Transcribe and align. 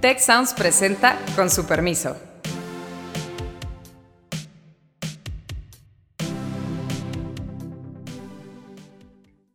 Tech 0.00 0.20
Sounds 0.20 0.54
presenta 0.54 1.18
con 1.34 1.50
su 1.50 1.66
permiso. 1.66 2.16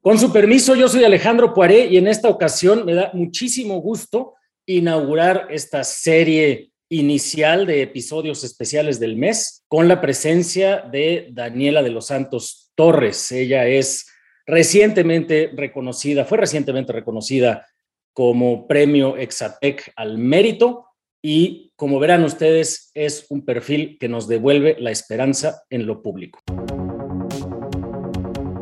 Con 0.01 0.19
su 0.19 0.33
permiso, 0.33 0.75
yo 0.75 0.89
soy 0.89 1.05
Alejandro 1.05 1.53
Poiré 1.53 1.85
y 1.85 1.95
en 1.95 2.07
esta 2.07 2.27
ocasión 2.27 2.83
me 2.85 2.93
da 2.93 3.11
muchísimo 3.13 3.79
gusto 3.79 4.33
inaugurar 4.65 5.47
esta 5.49 5.85
serie 5.85 6.71
inicial 6.89 7.65
de 7.65 7.81
episodios 7.81 8.43
especiales 8.43 8.99
del 8.99 9.15
mes 9.15 9.63
con 9.69 9.87
la 9.87 10.01
presencia 10.01 10.81
de 10.91 11.29
Daniela 11.31 11.81
de 11.81 11.91
los 11.91 12.07
Santos 12.07 12.69
Torres. 12.75 13.31
Ella 13.31 13.65
es 13.65 14.07
recientemente 14.45 15.51
reconocida, 15.55 16.25
fue 16.25 16.37
recientemente 16.37 16.91
reconocida 16.91 17.65
como 18.13 18.67
premio 18.67 19.17
Exatec 19.17 19.91
al 19.95 20.17
mérito 20.17 20.85
y 21.21 21.71
como 21.75 21.99
verán 21.99 22.23
ustedes 22.23 22.91
es 22.93 23.25
un 23.29 23.43
perfil 23.43 23.97
que 23.99 24.07
nos 24.07 24.27
devuelve 24.27 24.75
la 24.79 24.91
esperanza 24.91 25.63
en 25.69 25.85
lo 25.87 26.01
público. 26.01 26.39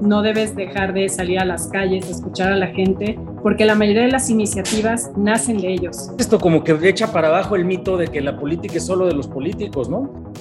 No 0.01 0.21
debes 0.23 0.55
dejar 0.55 0.93
de 0.93 1.09
salir 1.09 1.39
a 1.39 1.45
las 1.45 1.67
calles, 1.67 2.09
escuchar 2.09 2.51
a 2.51 2.55
la 2.55 2.67
gente, 2.67 3.19
porque 3.43 3.65
la 3.65 3.75
mayoría 3.75 4.03
de 4.03 4.11
las 4.11 4.29
iniciativas 4.29 5.11
nacen 5.15 5.59
de 5.59 5.73
ellos. 5.73 6.11
Esto 6.17 6.39
como 6.39 6.63
que 6.63 6.77
echa 6.87 7.11
para 7.11 7.27
abajo 7.27 7.55
el 7.55 7.65
mito 7.65 7.97
de 7.97 8.07
que 8.07 8.21
la 8.21 8.39
política 8.39 8.77
es 8.77 8.85
solo 8.85 9.05
de 9.05 9.13
los 9.13 9.27
políticos, 9.27 9.89
¿no? 9.89 10.33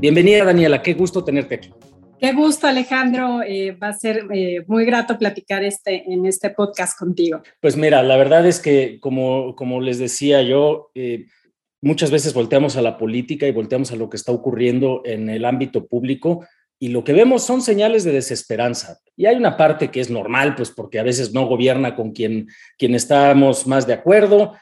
Bienvenida 0.00 0.44
Daniela, 0.44 0.82
qué 0.82 0.94
gusto 0.94 1.24
tenerte 1.24 1.56
aquí. 1.56 1.70
Qué 2.18 2.32
gusto, 2.32 2.66
Alejandro. 2.66 3.42
Eh, 3.42 3.72
va 3.72 3.88
a 3.88 3.92
ser 3.92 4.26
eh, 4.32 4.64
muy 4.66 4.84
grato 4.84 5.18
platicar 5.18 5.64
este, 5.64 6.10
en 6.10 6.26
este 6.26 6.50
podcast 6.50 6.98
contigo. 6.98 7.42
Pues 7.60 7.76
mira, 7.76 8.02
la 8.02 8.16
verdad 8.16 8.46
es 8.46 8.60
que, 8.60 8.98
como, 9.00 9.54
como 9.56 9.80
les 9.80 9.98
decía 9.98 10.42
yo, 10.42 10.90
eh, 10.94 11.26
muchas 11.82 12.10
veces 12.10 12.32
volteamos 12.32 12.76
a 12.76 12.82
la 12.82 12.96
política 12.96 13.46
y 13.46 13.52
volteamos 13.52 13.90
a 13.92 13.96
lo 13.96 14.08
que 14.08 14.16
está 14.16 14.32
ocurriendo 14.32 15.02
en 15.04 15.28
el 15.28 15.44
ámbito 15.44 15.86
público 15.86 16.46
y 16.78 16.88
lo 16.88 17.02
que 17.04 17.12
vemos 17.12 17.42
son 17.42 17.62
señales 17.62 18.04
de 18.04 18.12
desesperanza. 18.12 18.98
Y 19.16 19.26
hay 19.26 19.36
una 19.36 19.56
parte 19.56 19.90
que 19.90 20.00
es 20.00 20.10
normal, 20.10 20.54
pues 20.54 20.70
porque 20.70 20.98
a 20.98 21.04
veces 21.04 21.32
no 21.32 21.46
gobierna 21.46 21.94
con 21.94 22.12
quien, 22.12 22.48
quien 22.78 22.94
estamos 22.94 23.66
más 23.66 23.86
de 23.86 23.94
acuerdo 23.94 24.52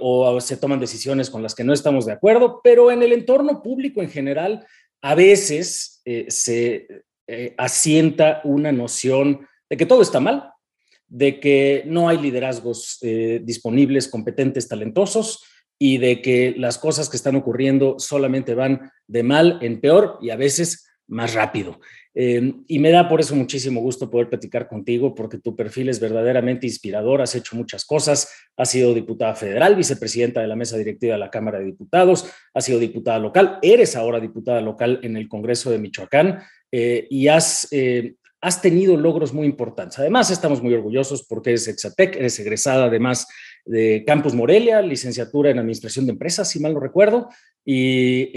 o 0.00 0.40
se 0.40 0.58
toman 0.58 0.78
decisiones 0.78 1.28
con 1.28 1.42
las 1.42 1.54
que 1.54 1.64
no 1.64 1.72
estamos 1.72 2.06
de 2.06 2.12
acuerdo, 2.12 2.60
pero 2.62 2.92
en 2.92 3.02
el 3.02 3.12
entorno 3.12 3.62
público 3.62 4.00
en 4.00 4.10
general 4.10 4.64
a 5.02 5.14
veces 5.14 6.00
eh, 6.04 6.26
se 6.28 7.04
eh, 7.26 7.54
asienta 7.58 8.40
una 8.44 8.72
noción 8.72 9.46
de 9.68 9.76
que 9.76 9.86
todo 9.86 10.02
está 10.02 10.20
mal, 10.20 10.50
de 11.08 11.40
que 11.40 11.84
no 11.86 12.08
hay 12.08 12.18
liderazgos 12.18 12.98
eh, 13.02 13.40
disponibles, 13.42 14.08
competentes, 14.08 14.68
talentosos 14.68 15.42
y 15.78 15.98
de 15.98 16.22
que 16.22 16.54
las 16.56 16.78
cosas 16.78 17.08
que 17.08 17.16
están 17.16 17.36
ocurriendo 17.36 17.96
solamente 17.98 18.54
van 18.54 18.90
de 19.06 19.22
mal 19.22 19.58
en 19.62 19.80
peor 19.80 20.18
y 20.20 20.30
a 20.30 20.36
veces 20.36 20.85
más 21.08 21.34
rápido. 21.34 21.80
Eh, 22.14 22.54
y 22.66 22.78
me 22.78 22.90
da 22.90 23.08
por 23.08 23.20
eso 23.20 23.36
muchísimo 23.36 23.80
gusto 23.80 24.10
poder 24.10 24.30
platicar 24.30 24.68
contigo, 24.68 25.14
porque 25.14 25.38
tu 25.38 25.54
perfil 25.54 25.90
es 25.90 26.00
verdaderamente 26.00 26.66
inspirador, 26.66 27.20
has 27.20 27.34
hecho 27.34 27.56
muchas 27.56 27.84
cosas, 27.84 28.32
has 28.56 28.70
sido 28.70 28.94
diputada 28.94 29.34
federal, 29.34 29.76
vicepresidenta 29.76 30.40
de 30.40 30.46
la 30.46 30.56
mesa 30.56 30.78
directiva 30.78 31.12
de 31.12 31.20
la 31.20 31.30
Cámara 31.30 31.58
de 31.58 31.66
Diputados, 31.66 32.30
has 32.54 32.64
sido 32.64 32.78
diputada 32.78 33.18
local, 33.18 33.58
eres 33.60 33.96
ahora 33.96 34.18
diputada 34.18 34.62
local 34.62 35.00
en 35.02 35.16
el 35.16 35.28
Congreso 35.28 35.70
de 35.70 35.78
Michoacán 35.78 36.42
eh, 36.72 37.06
y 37.10 37.28
has, 37.28 37.68
eh, 37.70 38.14
has 38.40 38.62
tenido 38.62 38.96
logros 38.96 39.34
muy 39.34 39.46
importantes. 39.46 39.98
Además, 39.98 40.30
estamos 40.30 40.62
muy 40.62 40.72
orgullosos 40.72 41.26
porque 41.28 41.50
eres 41.50 41.68
Exatec, 41.68 42.16
eres 42.16 42.38
egresada 42.38 42.86
además 42.86 43.26
de 43.66 44.04
Campus 44.06 44.34
Morelia, 44.34 44.80
licenciatura 44.80 45.50
en 45.50 45.58
Administración 45.58 46.06
de 46.06 46.12
Empresas, 46.12 46.48
si 46.48 46.60
mal 46.60 46.72
no 46.72 46.80
recuerdo, 46.80 47.28
y, 47.64 48.30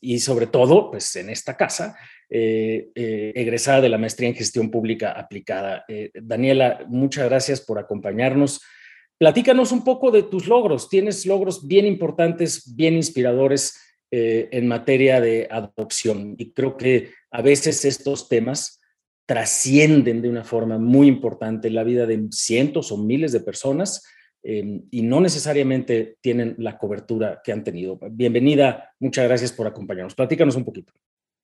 y 0.00 0.18
sobre 0.20 0.46
todo, 0.46 0.90
pues 0.90 1.16
en 1.16 1.30
esta 1.30 1.56
casa, 1.56 1.96
eh, 2.28 2.90
eh, 2.96 3.32
egresada 3.36 3.80
de 3.80 3.88
la 3.88 3.98
maestría 3.98 4.28
en 4.28 4.34
gestión 4.34 4.68
pública 4.68 5.12
aplicada. 5.12 5.84
Eh, 5.86 6.10
Daniela, 6.12 6.84
muchas 6.88 7.28
gracias 7.28 7.60
por 7.60 7.78
acompañarnos. 7.78 8.62
Platícanos 9.16 9.70
un 9.70 9.84
poco 9.84 10.10
de 10.10 10.24
tus 10.24 10.48
logros. 10.48 10.88
Tienes 10.88 11.24
logros 11.24 11.68
bien 11.68 11.86
importantes, 11.86 12.74
bien 12.74 12.94
inspiradores 12.94 13.80
en 14.08 14.68
materia 14.68 15.20
de 15.20 15.48
adopción 15.50 16.36
y 16.38 16.52
creo 16.52 16.76
que 16.76 17.10
a 17.30 17.42
veces 17.42 17.84
estos 17.84 18.28
temas 18.28 18.80
trascienden 19.26 20.22
de 20.22 20.28
una 20.28 20.44
forma 20.44 20.78
muy 20.78 21.08
importante 21.08 21.70
la 21.70 21.82
vida 21.82 22.06
de 22.06 22.28
cientos 22.30 22.92
o 22.92 22.98
miles 22.98 23.32
de 23.32 23.40
personas 23.40 24.04
y 24.48 25.02
no 25.02 25.20
necesariamente 25.20 26.18
tienen 26.20 26.54
la 26.58 26.78
cobertura 26.78 27.40
que 27.42 27.52
han 27.52 27.64
tenido. 27.64 27.98
Bienvenida, 28.10 28.94
muchas 29.00 29.26
gracias 29.26 29.52
por 29.52 29.66
acompañarnos. 29.66 30.14
Platícanos 30.14 30.54
un 30.54 30.64
poquito. 30.64 30.92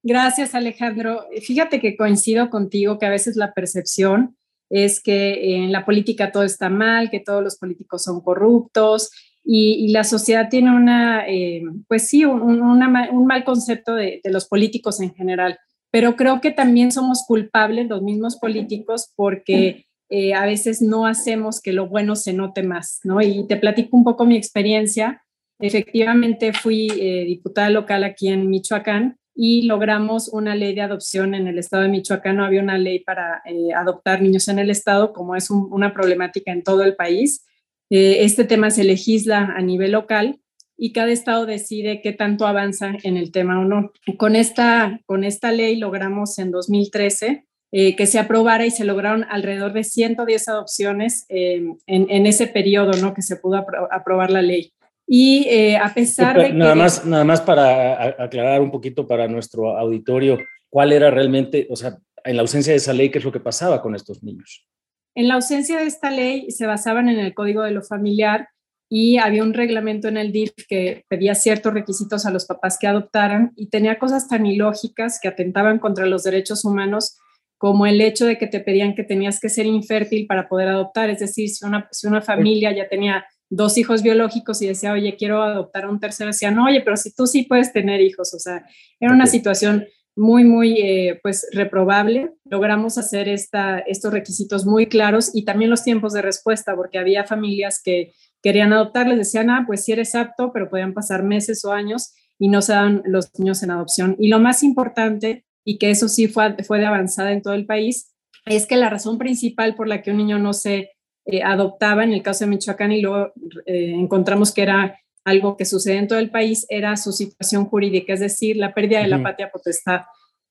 Gracias, 0.05 0.55
Alejandro. 0.55 1.27
Fíjate 1.43 1.81
que 1.81 1.97
coincido 1.97 2.49
contigo 2.51 2.99
que 2.99 3.07
a 3.07 3.11
veces 3.11 3.37
la 3.37 3.53
percepción 3.55 4.37
es 4.71 5.01
que 5.01 5.57
en 5.57 5.73
la 5.73 5.85
política 5.85 6.33
todo 6.33 6.45
está 6.45 6.69
mal, 6.71 7.11
que 7.11 7.21
todos 7.21 7.43
los 7.43 7.57
políticos 7.57 8.05
son 8.05 8.21
corruptos 8.21 9.11
y, 9.45 9.93
la 9.93 10.05
sociedad 10.05 10.49
tiene 10.49 10.75
una, 10.75 11.27
eh, 11.29 11.63
pues 11.89 12.09
sí, 12.09 12.25
un, 12.25 13.27
mal 13.27 13.45
concepto 13.45 13.95
de, 13.95 14.21
los 14.25 14.47
políticos 14.47 15.01
en 15.01 15.13
general. 15.15 15.59
Pero 15.91 16.17
creo 16.17 16.41
que 16.41 16.53
también 16.53 16.91
somos 16.91 17.25
culpables 17.27 17.89
los 17.89 18.03
mismos 18.03 18.37
políticos 18.37 19.13
porque 19.15 19.87
eh, 20.13 20.35
a 20.35 20.45
veces 20.45 20.83
no 20.83 21.07
hacemos 21.07 21.63
que 21.63 21.73
lo 21.73 21.89
bueno 21.89 22.17
se 22.17 22.35
note 22.35 22.63
más, 22.63 23.01
¿no? 23.03 23.23
Y 23.23 23.47
te 23.47 23.57
platico 23.57 23.97
un 23.97 24.05
poco 24.05 24.27
mi 24.27 24.37
experiencia. 24.37 25.25
Efectivamente, 25.59 26.53
fui 26.53 26.89
eh, 27.01 27.25
diputada 27.25 27.71
local 27.71 28.05
aquí 28.05 28.29
en 28.29 28.51
Michoacán 28.51 29.17
y 29.35 29.63
logramos 29.63 30.29
una 30.29 30.55
ley 30.55 30.75
de 30.75 30.83
adopción 30.83 31.35
en 31.35 31.47
el 31.47 31.59
estado 31.59 31.85
de 31.85 31.89
Michoacán. 31.89 32.37
No 32.37 32.45
había 32.45 32.61
una 32.61 32.77
ley 32.77 32.99
para 32.99 33.43
eh, 33.47 33.73
adoptar 33.75 34.21
niños 34.21 34.49
en 34.49 34.59
el 34.59 34.69
estado, 34.69 35.15
como 35.15 35.35
es 35.35 35.51
una 35.51 35.95
problemática 35.95 36.53
en 36.53 36.63
todo 36.63 36.85
el 36.85 36.95
país. 36.95 37.47
Eh, 37.89 38.25
este 38.25 38.45
tema 38.45 38.71
se 38.71 38.85
legisla 38.85 39.55
a 39.57 39.63
nivel 39.63 39.93
local 39.93 40.41
y 40.77 40.93
cada 40.93 41.11
estado 41.11 41.47
decide 41.47 42.03
qué 42.03 42.13
tanto 42.13 42.47
avanza 42.47 42.93
en 43.03 43.17
el 43.17 43.33
tema 43.33 43.61
o 43.61 43.65
no. 43.65 43.93
Con 44.19 44.37
esta, 44.37 45.01
con 45.07 45.25
esta 45.25 45.53
ley 45.53 45.77
logramos 45.77 46.39
en 46.39 46.51
2013 46.51 47.47
eh, 47.75 47.97
que 47.97 48.07
se 48.07 48.19
aprobara 48.19 48.67
y 48.67 48.71
se 48.71 48.85
lograron 48.85 49.25
alrededor 49.31 49.73
de 49.73 49.83
110 49.83 50.49
adopciones 50.49 51.25
en, 51.31 51.79
en, 51.87 52.27
ese 52.27 52.47
periodo 52.47 52.93
¿no? 53.01 53.15
que 53.15 53.23
se 53.23 53.37
pudo 53.37 53.65
aprobar 53.91 54.31
la 54.31 54.43
ley. 54.43 54.75
Y 55.07 55.47
eh, 55.49 55.79
a 55.79 55.93
pesar 55.95 56.39
de 56.39 56.53
nada 56.53 56.75
Más, 56.75 57.07
nada 57.07 57.25
más 57.25 57.41
para 57.41 58.23
aclarar 58.23 58.61
un 58.61 58.71
poquito 58.71 59.07
para 59.07 59.27
nuestro 59.27 59.79
auditorio, 59.79 60.39
¿cuál 60.69 60.93
era 60.93 61.11
realmente, 61.11 61.67
o 61.71 61.77
sea, 61.77 61.97
en 62.25 62.37
la 62.37 62.43
ausencia 62.43 62.75
de 62.75 62.77
esa 62.77 62.93
ley, 62.93 63.11
qué 63.11 63.19
es 63.19 63.25
lo 63.25 63.33
que 63.33 63.41
pasaba 63.41 63.81
con 63.81 63.95
estos 63.95 64.23
niños? 64.23 64.67
En 65.15 65.29
la 65.29 65.35
ausencia 65.35 65.79
de 65.79 65.87
esta 65.87 66.11
ley 66.11 66.51
se 66.51 66.67
basaban 66.67 67.09
en 67.09 67.19
el 67.19 67.33
Código 67.33 67.63
de 67.63 67.71
lo 67.71 67.83
Familiar 67.83 68.49
y 68.91 69.17
había 69.17 69.43
un 69.43 69.55
reglamento 69.55 70.09
en 70.09 70.19
el 70.19 70.31
DIF 70.31 70.53
que 70.69 71.07
pedía 71.09 71.35
ciertos 71.35 71.73
requisitos 71.73 72.27
a 72.27 72.31
los 72.31 72.45
papás 72.45 72.79
que 72.79 72.87
adoptaran 72.87 73.53
y 73.57 73.71
tenía 73.71 73.99
cosas 73.99 74.29
tan 74.29 74.45
ilógicas 74.45 75.19
que 75.21 75.29
atentaban 75.29 75.79
contra 75.79 76.05
los 76.05 76.25
derechos 76.25 76.67
humanos 76.67 77.19
como 77.63 77.87
el 77.87 78.01
hecho 78.01 78.27
de 78.27 78.39
que 78.39 78.49
te 78.49 78.59
pedían 78.59 78.97
que 78.97 79.05
tenías 79.05 79.39
que 79.39 79.49
ser 79.49 79.67
infértil 79.67 80.27
para 80.27 80.49
poder 80.49 80.67
adoptar, 80.67 81.11
es 81.11 81.21
decir, 81.21 81.49
si 81.49 81.65
una, 81.65 81.87
si 81.93 82.09
una 82.09 82.21
familia 82.21 82.75
ya 82.75 82.89
tenía 82.89 83.25
dos 83.49 83.79
hijos 83.79 84.03
biológicos 84.03 84.61
y 84.61 84.67
decía, 84.67 84.93
oye, 84.93 85.15
quiero 85.15 85.45
adoptar 85.45 85.85
a 85.85 85.89
un 85.89 86.01
tercero, 86.01 86.27
decían, 86.27 86.59
oye, 86.59 86.81
pero 86.81 86.97
si 86.97 87.15
tú 87.15 87.25
sí 87.29 87.45
puedes 87.45 87.73
tener 87.73 88.01
hijos, 88.01 88.35
o 88.35 88.41
sea, 88.41 88.67
era 88.99 89.13
una 89.13 89.29
situación 89.29 89.87
muy, 90.17 90.43
muy, 90.43 90.73
eh, 90.81 91.21
pues, 91.23 91.47
reprobable. 91.53 92.33
Logramos 92.47 92.99
hacer 92.99 93.29
esta, 93.29 93.79
estos 93.79 94.13
requisitos 94.13 94.67
muy 94.67 94.87
claros 94.87 95.31
y 95.33 95.45
también 95.45 95.71
los 95.71 95.85
tiempos 95.85 96.15
de 96.15 96.23
respuesta, 96.23 96.75
porque 96.75 96.99
había 96.99 97.23
familias 97.23 97.81
que 97.81 98.13
querían 98.43 98.73
adoptar, 98.73 99.07
les 99.07 99.19
decían, 99.19 99.51
ah, 99.51 99.63
pues 99.69 99.85
si 99.85 99.93
eres 99.93 100.17
apto, 100.17 100.51
pero 100.53 100.69
podían 100.69 100.95
pasar 100.95 101.23
meses 101.23 101.65
o 101.65 101.71
años 101.71 102.13
y 102.41 102.49
no 102.49 102.61
se 102.61 102.73
dan 102.73 103.03
los 103.05 103.31
niños 103.39 103.63
en 103.63 103.71
adopción. 103.71 104.17
Y 104.19 104.27
lo 104.27 104.41
más 104.41 104.65
importante, 104.65 105.45
y 105.65 105.79
que 105.79 105.91
eso 105.91 106.09
sí 106.09 106.29
fue, 106.29 106.57
fue 106.65 106.79
de 106.79 106.87
avanzada 106.87 107.33
en 107.33 107.43
todo 107.43 107.55
el 107.55 107.67
país, 107.67 108.13
es 108.47 108.67
que 108.67 108.77
la 108.77 108.91
razón 108.91 109.19
principal 109.19 109.75
por 109.75 109.89
la 109.89 110.03
que 110.03 110.11
un 110.11 110.17
niño 110.17 110.39
no 110.39 110.53
se 110.53 110.91
eh, 111.25 111.43
adoptaba 111.43 112.03
en 112.03 112.13
el 112.13 112.23
caso 112.23 112.45
de 112.45 112.51
Michoacán 112.51 112.93
y 112.93 113.01
luego 113.01 113.33
eh, 113.67 113.95
encontramos 113.95 114.53
que 114.53 114.63
era 114.63 114.99
algo 115.25 115.57
que 115.57 115.65
sucede 115.65 115.99
en 115.99 116.09
todo 116.09 116.19
el 116.19 116.31
país, 116.31 116.67
era 116.69 116.97
su 116.97 117.13
situación 117.13 117.67
jurídica, 117.67 118.13
es 118.13 118.21
decir, 118.21 118.57
la 118.57 118.75
pérdida 118.75 119.01
de 119.01 119.09
la 119.09 119.23
patria 119.23 119.51
potestad. 119.53 120.01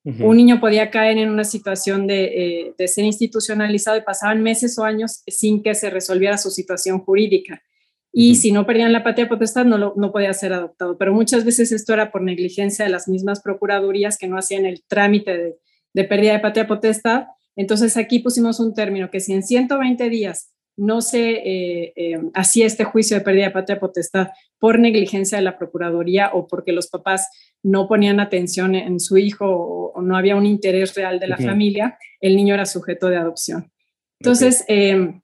Un 0.04 0.38
niño 0.38 0.60
podía 0.60 0.90
caer 0.90 1.18
en 1.20 1.30
una 1.30 1.44
situación 1.44 2.08
de, 2.08 2.72
eh, 2.78 2.88
ser 2.88 3.04
institucionalizado 3.04 3.98
y 3.98 4.02
pasaban 4.02 4.42
meses 4.42 4.80
o 4.80 4.84
años 4.84 5.22
sin 5.28 5.62
que 5.62 5.76
se 5.76 5.92
resolviera 5.92 6.38
su 6.38 6.50
situación 6.50 7.00
jurídica. 7.00 7.62
Y 8.14 8.36
si 8.36 8.52
no 8.52 8.66
perdían 8.66 8.92
la 8.92 9.04
patria 9.04 9.30
potestad, 9.30 9.66
no, 9.66 9.94
no 9.96 10.12
podía 10.12 10.34
ser 10.34 10.54
adoptado. 10.54 10.98
Pero 10.98 11.14
muchas 11.14 11.46
veces 11.46 11.72
esto 11.72 11.94
era 11.94 12.12
por 12.12 12.22
negligencia 12.22 12.86
de 12.86 12.92
las 12.92 13.08
mismas 13.08 13.42
procuradurías 13.42 14.18
que 14.18 14.28
no 14.28 14.38
hacían 14.38 14.66
el 14.66 14.84
trámite 14.84 15.38
de, 15.38 15.58
de 15.94 16.04
pérdida 16.04 16.34
de 16.34 16.40
patria 16.40 16.68
potestad. 16.68 17.26
Entonces 17.56 17.98
aquí 17.98 18.20
pusimos 18.20 18.60
un 18.60 18.74
término 18.74 19.10
que 19.10 19.20
si 19.20 19.34
en 19.34 19.44
120 19.44 20.10
días 20.10 20.52
no 20.78 21.02
se 21.02 21.32
eh, 21.32 21.94
eh, 21.96 22.20
hacía 22.34 22.66
este 22.66 22.84
juicio 22.84 23.18
de 23.18 23.24
pérdida 23.24 23.46
de 23.46 23.52
patria 23.52 23.80
potestad 23.80 24.30
por 24.58 24.80
negligencia 24.80 25.38
de 25.38 25.44
la 25.44 25.58
Procuraduría 25.58 26.32
o 26.34 26.48
porque 26.48 26.72
los 26.72 26.88
papás 26.88 27.30
no 27.62 27.88
ponían 27.88 28.20
atención 28.20 28.76
en 28.76 29.00
su 29.00 29.18
hijo 29.18 29.46
o, 29.48 30.02
no 30.02 30.18
había 30.18 30.36
un 30.36 30.46
interés 30.48 30.96
real 30.96 31.20
de 31.20 31.28
la 31.28 31.38
familia, 31.38 32.00
el 32.22 32.36
niño 32.36 32.56
era 32.56 32.66
sujeto 32.66 33.10
de 33.10 33.18
adopción. 33.18 33.72
Entonces, 34.20 34.64
em, 34.68 35.21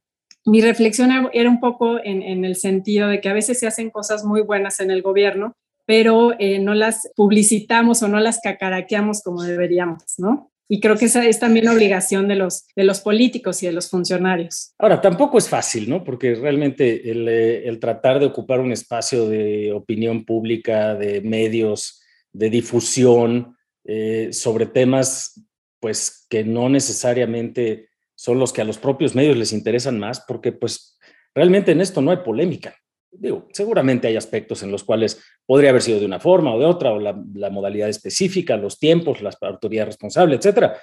mi 0.47 0.61
reflexión 0.61 1.29
era 1.33 1.49
un 1.49 1.59
poco 1.59 1.99
en, 2.01 2.45
el 2.45 2.55
sentido 2.55 3.09
de 3.09 3.19
que 3.19 3.29
a 3.29 3.33
veces 3.33 3.59
se 3.59 3.67
hacen 3.67 3.89
cosas 3.89 4.23
muy 4.23 4.41
buenas 4.41 4.79
en 4.79 4.91
el 4.91 5.01
gobierno, 5.01 5.53
pero 5.85 6.33
eh, 6.39 6.59
no 6.59 6.73
las 6.73 7.09
publicitamos 7.15 8.01
o 8.01 8.07
no 8.07 8.19
las 8.19 8.39
cacaraqueamos 8.41 9.21
como 9.21 9.43
deberíamos, 9.43 10.03
¿no? 10.17 10.51
Y 10.69 10.79
creo 10.79 10.97
que 10.97 11.05
esa 11.05 11.25
es 11.25 11.39
también 11.39 11.67
obligación 11.67 12.27
de 12.27 12.35
los, 12.35 12.65
de 12.75 12.83
los 12.83 12.99
políticos 12.99 13.61
y 13.63 13.67
de 13.67 13.71
los 13.73 13.89
funcionarios. 13.89 14.73
Ahora, 14.77 15.01
tampoco 15.01 15.37
es 15.37 15.47
fácil, 15.47 15.89
¿no? 15.89 16.03
Porque 16.03 16.35
realmente 16.35 17.09
el, 17.09 17.27
eh, 17.29 17.77
tratar 17.79 18.19
de 18.19 18.25
ocupar 18.25 18.59
un 18.59 18.71
espacio 18.71 19.27
de 19.27 19.71
opinión 19.71 20.25
pública, 20.25 20.95
de 20.95 21.21
medios, 21.21 22.01
de 22.33 22.49
difusión 22.49 23.55
eh, 23.85 24.29
sobre 24.31 24.65
temas, 24.65 25.41
pues 25.79 26.25
que 26.29 26.43
no 26.43 26.69
necesariamente 26.69 27.87
son 28.17 28.39
los 28.39 28.51
que 28.51 28.61
a 28.61 28.65
los 28.65 28.79
propios 28.79 29.13
medios 29.13 29.37
les 29.37 29.53
interesan 29.53 29.99
más, 29.99 30.21
porque 30.27 30.51
pues 30.51 30.97
realmente 31.35 31.71
en 31.71 31.81
esto 31.81 32.01
no 32.01 32.09
hay 32.09 32.17
polémica. 32.17 32.75
Digo, 33.11 33.47
seguramente 33.53 34.07
hay 34.07 34.17
aspectos 34.17 34.63
en 34.63 34.71
los 34.71 34.83
cuales 34.83 35.21
podría 35.45 35.69
haber 35.69 35.83
sido 35.83 35.99
de 35.99 36.07
una 36.07 36.19
forma 36.19 36.53
o 36.53 36.59
de 36.59 36.65
otra, 36.65 36.91
o 36.91 36.99
la, 36.99 37.13
modalidad 37.51 37.87
específica, 37.87 38.57
los 38.57 38.79
tiempos, 38.79 39.21
la 39.21 39.31
autoridad 39.41 39.85
responsable, 39.85 40.35
etcétera. 40.35 40.77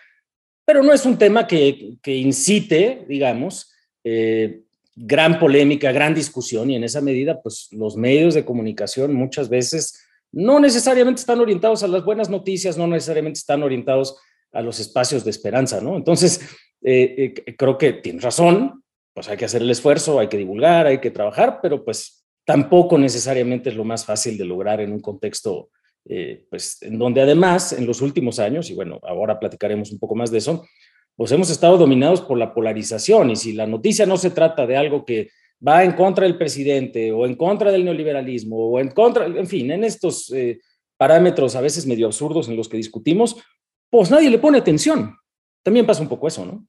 Pero 0.65 0.85
no 0.85 0.93
es 0.93 1.05
un 1.05 1.19
tema 1.19 1.47
que, 1.47 1.97
que 2.01 2.15
incite, 2.15 3.05
digamos, 3.09 3.75
eh, 4.05 4.63
gran 4.95 5.41
polémica, 5.41 5.91
gran 5.91 6.15
discusión, 6.15 6.71
y 6.71 6.77
en 6.77 6.85
esa 6.85 7.01
medida, 7.01 7.43
pues 7.43 7.69
los 7.73 7.97
medios 7.97 8.35
de 8.35 8.45
comunicación 8.45 9.13
muchas 9.13 9.49
veces 9.49 10.07
no 10.31 10.61
necesariamente 10.61 11.21
están 11.21 11.41
orientados 11.41 11.83
a 11.83 11.89
las 11.89 12.05
buenas 12.05 12.31
noticias, 12.31 12.79
no 12.79 12.87
necesariamente 12.87 13.39
están 13.39 13.65
orientados 13.65 14.17
a 14.53 14.63
los 14.63 14.79
espacios 14.79 15.25
de 15.25 15.31
esperanza, 15.31 15.81
¿no? 15.81 15.97
Entonces, 15.97 16.41
eh, 16.85 17.35
eh, 17.47 17.57
creo 17.57 17.79
que 17.79 17.95
tienes 17.95 18.23
razón, 18.23 18.85
pues 19.15 19.29
hay 19.29 19.37
que 19.39 19.47
hacer 19.47 19.63
el 19.63 19.71
esfuerzo, 19.71 20.21
hay 20.21 20.29
que 20.29 20.37
divulgar, 20.37 20.87
hay 20.87 20.99
que 20.99 21.11
trabajar, 21.11 21.61
pero 21.63 21.83
pues 21.85 22.27
tampoco 22.45 22.99
necesariamente 22.99 23.71
es 23.71 23.77
lo 23.77 23.85
más 23.85 24.05
fácil 24.05 24.37
de 24.37 24.45
lograr 24.45 24.81
en 24.81 24.93
un 24.93 25.01
contexto, 25.01 25.71
eh, 26.05 26.45
pues 26.51 26.83
en 26.83 26.99
donde 26.99 27.23
además 27.23 27.73
en 27.73 27.87
los 27.87 28.03
últimos 28.03 28.39
años, 28.39 28.69
y 28.71 28.75
bueno, 28.75 29.01
ahora 29.03 29.41
platicaremos 29.41 29.93
un 29.93 29.99
poco 29.99 30.15
más 30.15 30.31
de 30.31 30.39
eso, 30.39 30.67
pues 31.17 31.33
hemos 31.33 31.49
estado 31.49 31.79
dominados 31.79 32.21
por 32.21 32.37
la 32.37 32.53
polarización 32.53 33.31
y 33.31 33.37
si 33.37 33.53
la 33.55 33.67
noticia 33.67 34.05
no 34.05 34.19
se 34.19 34.31
trata 34.31 34.67
de 34.67 34.77
algo 34.77 35.07
que 35.07 35.31
va 35.67 35.85
en 35.85 35.93
contra 35.93 36.25
del 36.25 36.37
presidente 36.37 37.13
o 37.13 37.25
en 37.25 37.37
contra 37.37 37.73
del 37.73 37.85
neoliberalismo 37.85 38.57
o 38.57 38.79
en 38.79 38.91
contra, 38.91 39.25
en 39.25 39.47
fin, 39.47 39.71
en 39.71 39.85
estos 39.85 40.31
eh, 40.33 40.61
parámetros 40.99 41.55
a 41.55 41.61
veces 41.61 41.87
medio 41.87 42.07
absurdos 42.07 42.49
en 42.49 42.57
los 42.57 42.69
que 42.69 42.77
discutimos, 42.77 43.37
pues 43.89 44.11
nadie 44.11 44.29
le 44.29 44.39
pone 44.39 44.59
atención. 44.59 45.17
También 45.63 45.87
pasa 45.87 46.03
un 46.03 46.09
poco 46.09 46.29
eso, 46.29 46.45
¿no? 46.45 46.67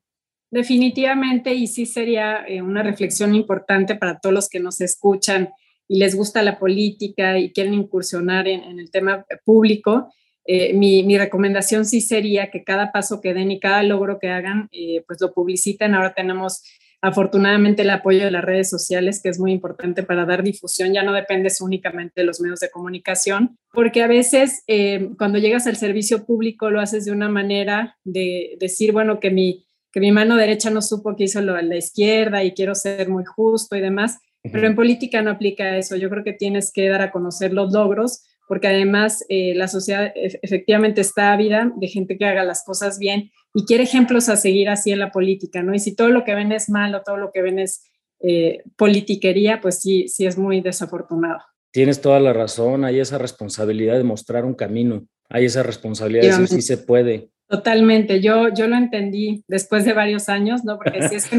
Definitivamente, 0.52 1.54
y 1.54 1.68
sí 1.68 1.86
sería 1.86 2.46
eh, 2.48 2.62
una 2.62 2.84
reflexión 2.84 3.36
importante 3.36 3.96
para 3.96 4.20
todos 4.20 4.34
los 4.34 4.50
que 4.50 4.60
nos 4.60 4.80
escuchan 4.82 5.50
y 5.88 6.00
les 6.00 6.16
gusta 6.16 6.42
la 6.44 6.58
política 6.58 7.38
y 7.38 7.52
quieren 7.52 7.74
incursionar 7.74 8.48
en, 8.48 8.80
el 8.80 8.90
tema 8.90 9.26
público. 9.44 10.12
Eh, 10.46 10.74
mi, 10.74 11.04
mi, 11.04 11.18
recomendación 11.18 11.86
sí 11.86 12.02
sería 12.02 12.50
que 12.52 12.64
cada 12.64 12.92
paso 12.92 13.22
que 13.22 13.34
den 13.34 13.52
y 13.52 13.60
cada 13.60 13.84
logro 13.84 14.20
que 14.20 14.30
hagan, 14.30 14.70
pues 15.08 15.20
lo 15.22 15.34
publiciten. 15.34 15.94
Ahora 15.94 16.14
tenemos 16.14 16.64
afortunadamente 17.06 17.84
el 17.84 17.90
apoyo 17.92 18.24
de 18.26 18.32
las 18.32 18.44
redes 18.44 18.70
sociales, 18.70 19.22
que 19.22 19.30
es 19.30 19.40
muy 19.40 19.52
importante 19.52 20.04
para 20.04 20.26
dar 20.26 20.44
difusión, 20.44 20.94
ya 20.94 21.04
no 21.04 21.14
dependes 21.14 21.62
únicamente 21.62 22.22
de 22.22 22.26
los 22.26 22.42
medios 22.42 22.60
de 22.60 22.70
comunicación, 22.70 23.58
porque 23.72 24.02
a 24.02 24.08
veces 24.08 24.64
eh, 24.68 25.10
cuando 25.18 25.38
llegas 25.38 25.68
al 25.68 25.76
servicio 25.76 26.26
público 26.26 26.70
lo 26.70 26.82
haces 26.82 27.06
de 27.06 27.12
una 27.12 27.30
manera 27.30 27.98
de 28.04 28.58
decir, 28.60 28.92
bueno, 28.92 29.20
que 29.20 29.30
mi, 29.30 29.66
que 29.96 30.02
mi 30.02 30.12
mano 30.12 30.36
derecha 30.36 30.70
no 30.70 30.82
supo 30.82 31.16
que 31.16 31.24
hizo 31.24 31.40
lo 31.40 31.54
de 31.54 31.64
la 31.64 31.78
izquierda 31.78 32.44
y 32.44 32.52
quiero 32.52 32.76
ser 32.76 33.08
muy 33.08 33.24
justo 33.24 33.78
y 33.78 33.80
demás, 33.80 34.20
pero 34.44 34.68
en 34.68 34.76
política 34.76 35.22
no 35.22 35.32
aplica 35.32 35.78
eso. 35.78 35.96
Yo 35.96 36.10
creo 36.10 36.26
que 36.26 36.34
tienes 36.34 36.74
que 36.74 36.90
dar 36.90 37.02
a 37.02 37.12
conocer 37.12 37.54
los 37.54 37.72
logros, 37.72 38.26
porque 38.46 38.68
además 38.68 39.24
eh, 39.30 39.54
la 39.56 39.70
sociedad 39.70 40.12
efectivamente 40.14 41.00
está 41.00 41.32
ávida 41.32 41.72
de 41.78 41.88
gente 41.88 42.18
que 42.18 42.26
haga 42.26 42.44
las 42.44 42.66
cosas 42.66 43.00
bien 43.00 43.32
y 43.54 43.64
quiere 43.64 43.84
ejemplos 43.84 44.28
a 44.28 44.36
seguir 44.36 44.68
así 44.68 44.92
en 44.92 45.00
la 45.00 45.14
política, 45.14 45.64
¿no? 45.64 45.74
Y 45.74 45.80
si 45.80 45.96
todo 45.96 46.10
lo 46.10 46.26
que 46.26 46.36
ven 46.36 46.52
es 46.52 46.70
malo, 46.70 47.02
todo 47.06 47.16
lo 47.16 47.32
que 47.32 47.42
ven 47.42 47.58
es 47.58 47.86
eh, 48.20 48.64
politiquería, 48.76 49.62
pues 49.62 49.80
sí, 49.80 50.10
sí 50.10 50.26
es 50.26 50.38
muy 50.38 50.60
desafortunado. 50.60 51.40
Tienes 51.72 52.02
toda 52.02 52.20
la 52.20 52.34
razón, 52.34 52.84
hay 52.84 53.00
esa 53.00 53.18
responsabilidad 53.18 53.96
de 53.96 54.04
mostrar 54.04 54.44
un 54.44 54.56
camino, 54.56 55.08
hay 55.30 55.46
esa 55.46 55.64
responsabilidad 55.64 56.24
de 56.24 56.42
decir 56.42 56.48
si 56.50 56.62
se 56.62 56.80
puede. 56.80 57.30
Totalmente, 57.48 58.22
yo, 58.22 58.50
yo 58.50 58.68
lo 58.68 58.76
entendí 58.76 59.44
después 59.48 59.86
de 59.86 59.94
varios 59.94 60.30
años, 60.30 60.64
¿no? 60.64 60.78
Porque 60.78 61.08
si 61.08 61.16
es 61.16 61.28
que 61.28 61.36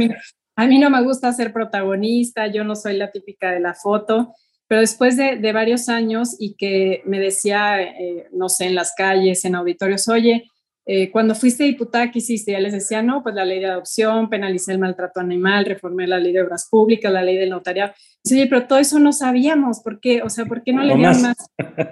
a 0.57 0.67
mí, 0.67 0.79
no 0.79 0.89
me 0.89 1.03
gusta 1.03 1.33
ser 1.33 1.53
protagonista, 1.53 2.47
yo 2.47 2.65
no 2.65 2.77
soy 2.77 2.97
la 2.97 3.11
típica 3.11 3.51
de 3.51 3.61
la 3.61 3.75
foto, 3.75 4.33
pero 4.69 4.81
después 4.81 5.17
de, 5.17 5.37
de 5.37 5.53
varios 5.53 5.89
años 5.89 6.37
y 6.39 6.55
que 6.55 7.03
me 7.05 7.19
decía, 7.19 7.83
eh, 7.83 8.29
no 8.33 8.49
sé, 8.49 8.67
en 8.67 8.75
las 8.75 8.95
calles, 8.97 9.45
en 9.45 9.57
auditorios, 9.57 10.09
oye, 10.09 10.49
eh, 10.89 11.11
cuando 11.11 11.35
fuiste 11.35 11.65
diputada, 11.65 12.13
¿qué 12.13 12.21
hiciste? 12.21 12.53
Ya 12.53 12.61
les 12.61 12.73
decía, 12.73 13.03
no, 13.03 13.21
pues 13.25 13.35
la 13.35 13.45
ley 13.45 13.59
de 13.59 13.67
adopción, 13.67 14.31
penalicé 14.31 14.71
el 14.71 14.79
maltrato 14.79 15.19
animal, 15.19 15.65
reformé 15.65 16.07
la 16.07 16.21
ley 16.21 16.33
de 16.33 16.43
obras 16.43 16.69
públicas, 16.71 17.13
la 17.13 17.23
ley 17.23 17.37
del 17.37 17.51
notariado. 17.51 17.93
Sí, 18.23 18.47
pero 18.47 18.69
todo 18.69 18.79
eso 18.79 19.01
no 19.01 19.13
sabíamos, 19.13 19.81
¿por 19.81 19.99
qué? 19.99 20.23
O 20.23 20.31
sea, 20.31 20.47
¿por 20.47 20.63
qué 20.63 20.73
no, 20.73 20.85
le 20.85 20.95
dieron 20.95 21.23
más? 21.23 21.37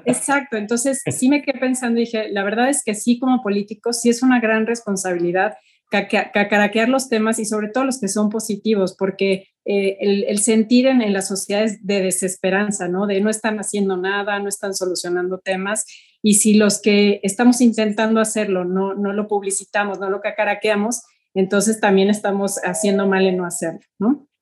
Exacto, 0.05 0.57
entonces 0.57 1.03
sí 1.07 1.29
me 1.29 1.43
quedé 1.43 1.59
pensando 1.59 1.99
y 1.99 2.05
dije, 2.05 2.29
la 2.31 2.45
verdad 2.45 2.69
es 2.69 2.85
que 2.85 2.95
sí, 2.95 3.19
como 3.19 3.43
políticos, 3.43 4.01
sí 4.01 4.11
es 4.11 4.23
una 4.23 4.39
gran 4.39 4.65
responsabilidad 4.65 5.55
cacaraquear 5.91 6.89
los 6.89 7.09
temas 7.09 7.39
y 7.39 7.45
sobre 7.45 7.69
todo 7.69 7.85
los 7.85 8.01
que 8.01 8.09
son 8.09 8.29
positivos, 8.29 8.97
porque 8.99 9.49
eh, 9.65 9.97
el, 10.01 10.39
sentir 10.41 10.87
en, 10.87 11.03
en, 11.03 11.13
la 11.13 11.23
sociedad 11.23 11.63
es 11.63 11.87
de 11.87 12.03
desesperanza, 12.03 12.89
¿no? 12.89 13.07
De 13.07 13.21
no 13.21 13.31
están 13.31 13.59
haciendo 13.59 13.97
nada, 13.97 14.39
no 14.41 14.49
están 14.49 14.75
solucionando 14.75 15.39
temas. 15.39 15.87
Y 16.27 16.37
si 16.37 16.55
los 16.55 16.81
que 16.81 17.21
estamos 17.23 17.61
intentando 17.61 18.19
hacerlo 18.19 18.65
no, 18.65 18.95
no 18.95 19.13
lo 19.13 19.29
publicitamos, 19.29 20.01
no 20.01 20.09
lo 20.09 20.23
cacaraqueamos, 20.23 21.03
entonces 21.35 21.81
también 21.81 22.09
estamos 22.09 22.57
haciendo 22.65 23.07
mal 23.07 23.27
en 23.27 23.37
no 23.37 23.45
hacerlo. 23.45 23.81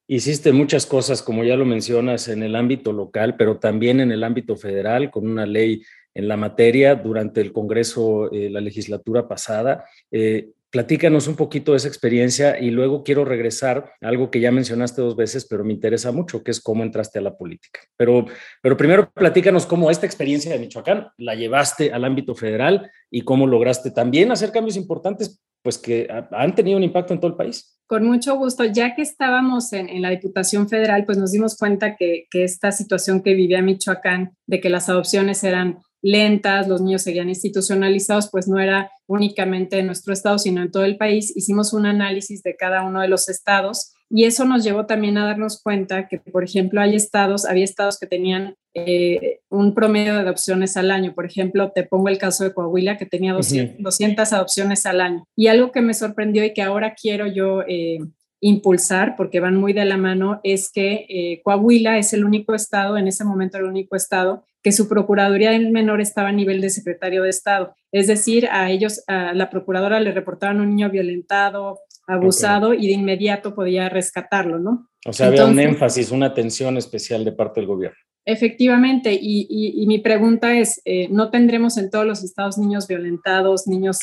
Hiciste 0.06 0.52
muchas 0.52 0.86
cosas, 0.86 1.22
como 1.22 1.42
ya 1.42 1.56
lo 1.56 1.64
mencionas, 1.64 2.28
en 2.28 2.44
el 2.44 2.54
ámbito 2.54 2.92
local, 2.92 3.34
pero 3.36 3.58
también 3.58 3.98
en 3.98 4.12
el 4.12 4.22
ámbito 4.22 4.54
federal, 4.54 5.10
con 5.10 5.28
una 5.28 5.44
ley 5.44 5.82
en 6.14 6.28
la 6.28 6.36
materia 6.36 6.94
durante 6.94 7.40
el 7.40 7.52
Congreso, 7.52 8.30
eh, 8.30 8.48
la 8.48 8.60
legislatura 8.60 9.26
pasada. 9.26 9.84
Eh, 10.12 10.50
Platícanos 10.72 11.28
un 11.28 11.36
poquito 11.36 11.72
de 11.72 11.76
esa 11.76 11.88
experiencia 11.88 12.58
y 12.58 12.70
luego 12.70 13.04
quiero 13.04 13.26
regresar 13.26 13.92
a 14.00 14.08
algo 14.08 14.30
que 14.30 14.40
ya 14.40 14.50
mencionaste 14.50 15.02
dos 15.02 15.16
veces, 15.16 15.46
pero 15.46 15.64
me 15.64 15.74
interesa 15.74 16.12
mucho, 16.12 16.42
que 16.42 16.50
es 16.50 16.62
cómo 16.62 16.82
entraste 16.82 17.18
a 17.18 17.22
la 17.22 17.36
política. 17.36 17.80
Pero, 17.94 18.24
pero 18.62 18.74
primero 18.74 19.12
platícanos 19.12 19.66
cómo 19.66 19.90
esta 19.90 20.06
experiencia 20.06 20.50
de 20.50 20.58
Michoacán 20.58 21.08
la 21.18 21.34
llevaste 21.34 21.92
al 21.92 22.06
ámbito 22.06 22.34
federal 22.34 22.90
y 23.10 23.20
cómo 23.20 23.46
lograste 23.46 23.90
también 23.90 24.32
hacer 24.32 24.50
cambios 24.50 24.78
importantes, 24.78 25.42
pues 25.60 25.76
que 25.76 26.08
han 26.30 26.54
tenido 26.54 26.78
un 26.78 26.84
impacto 26.84 27.12
en 27.12 27.20
todo 27.20 27.30
el 27.30 27.36
país. 27.36 27.78
Con 27.86 28.06
mucho 28.06 28.36
gusto. 28.38 28.64
Ya 28.64 28.94
que 28.94 29.02
estábamos 29.02 29.74
en, 29.74 30.00
la 30.00 30.08
Diputación 30.08 30.70
Federal, 30.70 31.04
pues 31.04 31.18
nos 31.18 31.32
dimos 31.32 31.58
cuenta 31.58 31.96
que 31.96 32.26
esta 32.32 32.72
situación 32.72 33.22
que 33.22 33.34
vivía 33.34 33.60
Michoacán, 33.60 34.38
de 34.46 34.58
que 34.58 34.70
las 34.70 34.88
adopciones 34.88 35.44
eran 35.44 35.80
lentas, 36.02 36.68
los 36.68 36.82
niños 36.82 37.02
seguían 37.02 37.28
institucionalizados, 37.28 38.28
pues 38.30 38.48
no 38.48 38.58
era 38.58 38.90
únicamente 39.06 39.78
en 39.78 39.86
nuestro 39.86 40.12
estado, 40.12 40.38
sino 40.38 40.60
en 40.60 40.70
todo 40.70 40.84
el 40.84 40.96
país. 40.96 41.34
Hicimos 41.36 41.72
un 41.72 41.86
análisis 41.86 42.42
de 42.42 42.56
cada 42.56 42.82
uno 42.82 43.00
de 43.00 43.08
los 43.08 43.28
estados 43.28 43.94
y 44.10 44.24
eso 44.24 44.44
nos 44.44 44.62
llevó 44.62 44.84
también 44.84 45.16
a 45.16 45.24
darnos 45.24 45.62
cuenta 45.62 46.06
que, 46.06 46.18
por 46.18 46.44
ejemplo, 46.44 46.82
hay 46.82 46.96
estados, 46.96 47.46
había 47.46 47.64
estados 47.64 47.98
que 47.98 48.06
tenían 48.06 48.56
eh, 48.74 49.40
un 49.48 49.74
promedio 49.74 50.14
de 50.14 50.20
adopciones 50.20 50.76
al 50.76 50.90
año. 50.90 51.14
Por 51.14 51.24
ejemplo, 51.24 51.72
te 51.74 51.84
pongo 51.84 52.08
el 52.08 52.18
caso 52.18 52.44
de 52.44 52.52
Coahuila, 52.52 52.98
que 52.98 53.06
tenía 53.06 53.32
200, 53.32 54.32
adopciones 54.34 54.84
al 54.84 55.00
año. 55.00 55.24
Y 55.34 55.46
algo 55.46 55.72
que 55.72 55.80
me 55.80 55.94
sorprendió 55.94 56.44
y 56.44 56.52
que 56.52 56.60
ahora 56.60 56.94
quiero 56.94 57.26
yo 57.26 57.62
eh, 57.66 58.00
impulsar, 58.40 59.14
porque 59.16 59.40
van 59.40 59.56
muy 59.56 59.72
de 59.72 59.84
la 59.86 59.96
mano, 59.96 60.40
es 60.42 60.70
que 60.70 61.06
eh, 61.08 61.40
Coahuila 61.42 61.96
es 61.96 62.12
el 62.12 62.24
único 62.24 62.54
estado, 62.54 62.98
en 62.98 63.06
ese 63.06 63.24
momento 63.24 63.56
el 63.56 63.64
único 63.64 63.96
estado, 63.96 64.44
que 64.62 64.72
su 64.72 64.88
Procuraduría 64.88 65.50
del 65.50 65.70
Menor 65.70 66.00
estaba 66.00 66.28
a 66.28 66.32
nivel 66.32 66.60
de 66.60 66.70
secretario 66.70 67.22
de 67.22 67.30
Estado. 67.30 67.74
Es 67.90 68.06
decir, 68.06 68.48
a 68.50 68.70
ellos, 68.70 69.02
a 69.06 69.34
la 69.34 69.50
Procuradora 69.50 70.00
le 70.00 70.12
reportaban 70.12 70.60
un 70.60 70.70
niño 70.70 70.90
violentado, 70.90 71.80
abusado 72.06 72.74
y 72.74 72.86
de 72.86 72.92
inmediato 72.92 73.54
podía 73.54 73.88
rescatarlo, 73.88 74.58
¿no? 74.58 74.88
O 75.04 75.12
sea, 75.12 75.28
había 75.28 75.46
un 75.46 75.58
énfasis, 75.58 76.10
una 76.10 76.26
atención 76.26 76.76
especial 76.76 77.24
de 77.24 77.32
parte 77.32 77.60
del 77.60 77.66
gobierno. 77.66 77.98
Efectivamente, 78.24 79.18
y, 79.20 79.84
mi 79.88 79.98
pregunta 79.98 80.56
es, 80.56 80.80
eh, 80.84 81.08
¿no 81.10 81.30
tendremos 81.30 81.76
en 81.76 81.90
todos 81.90 82.06
los 82.06 82.22
estados 82.22 82.56
niños 82.56 82.86
violentados, 82.86 83.66
niños 83.66 83.98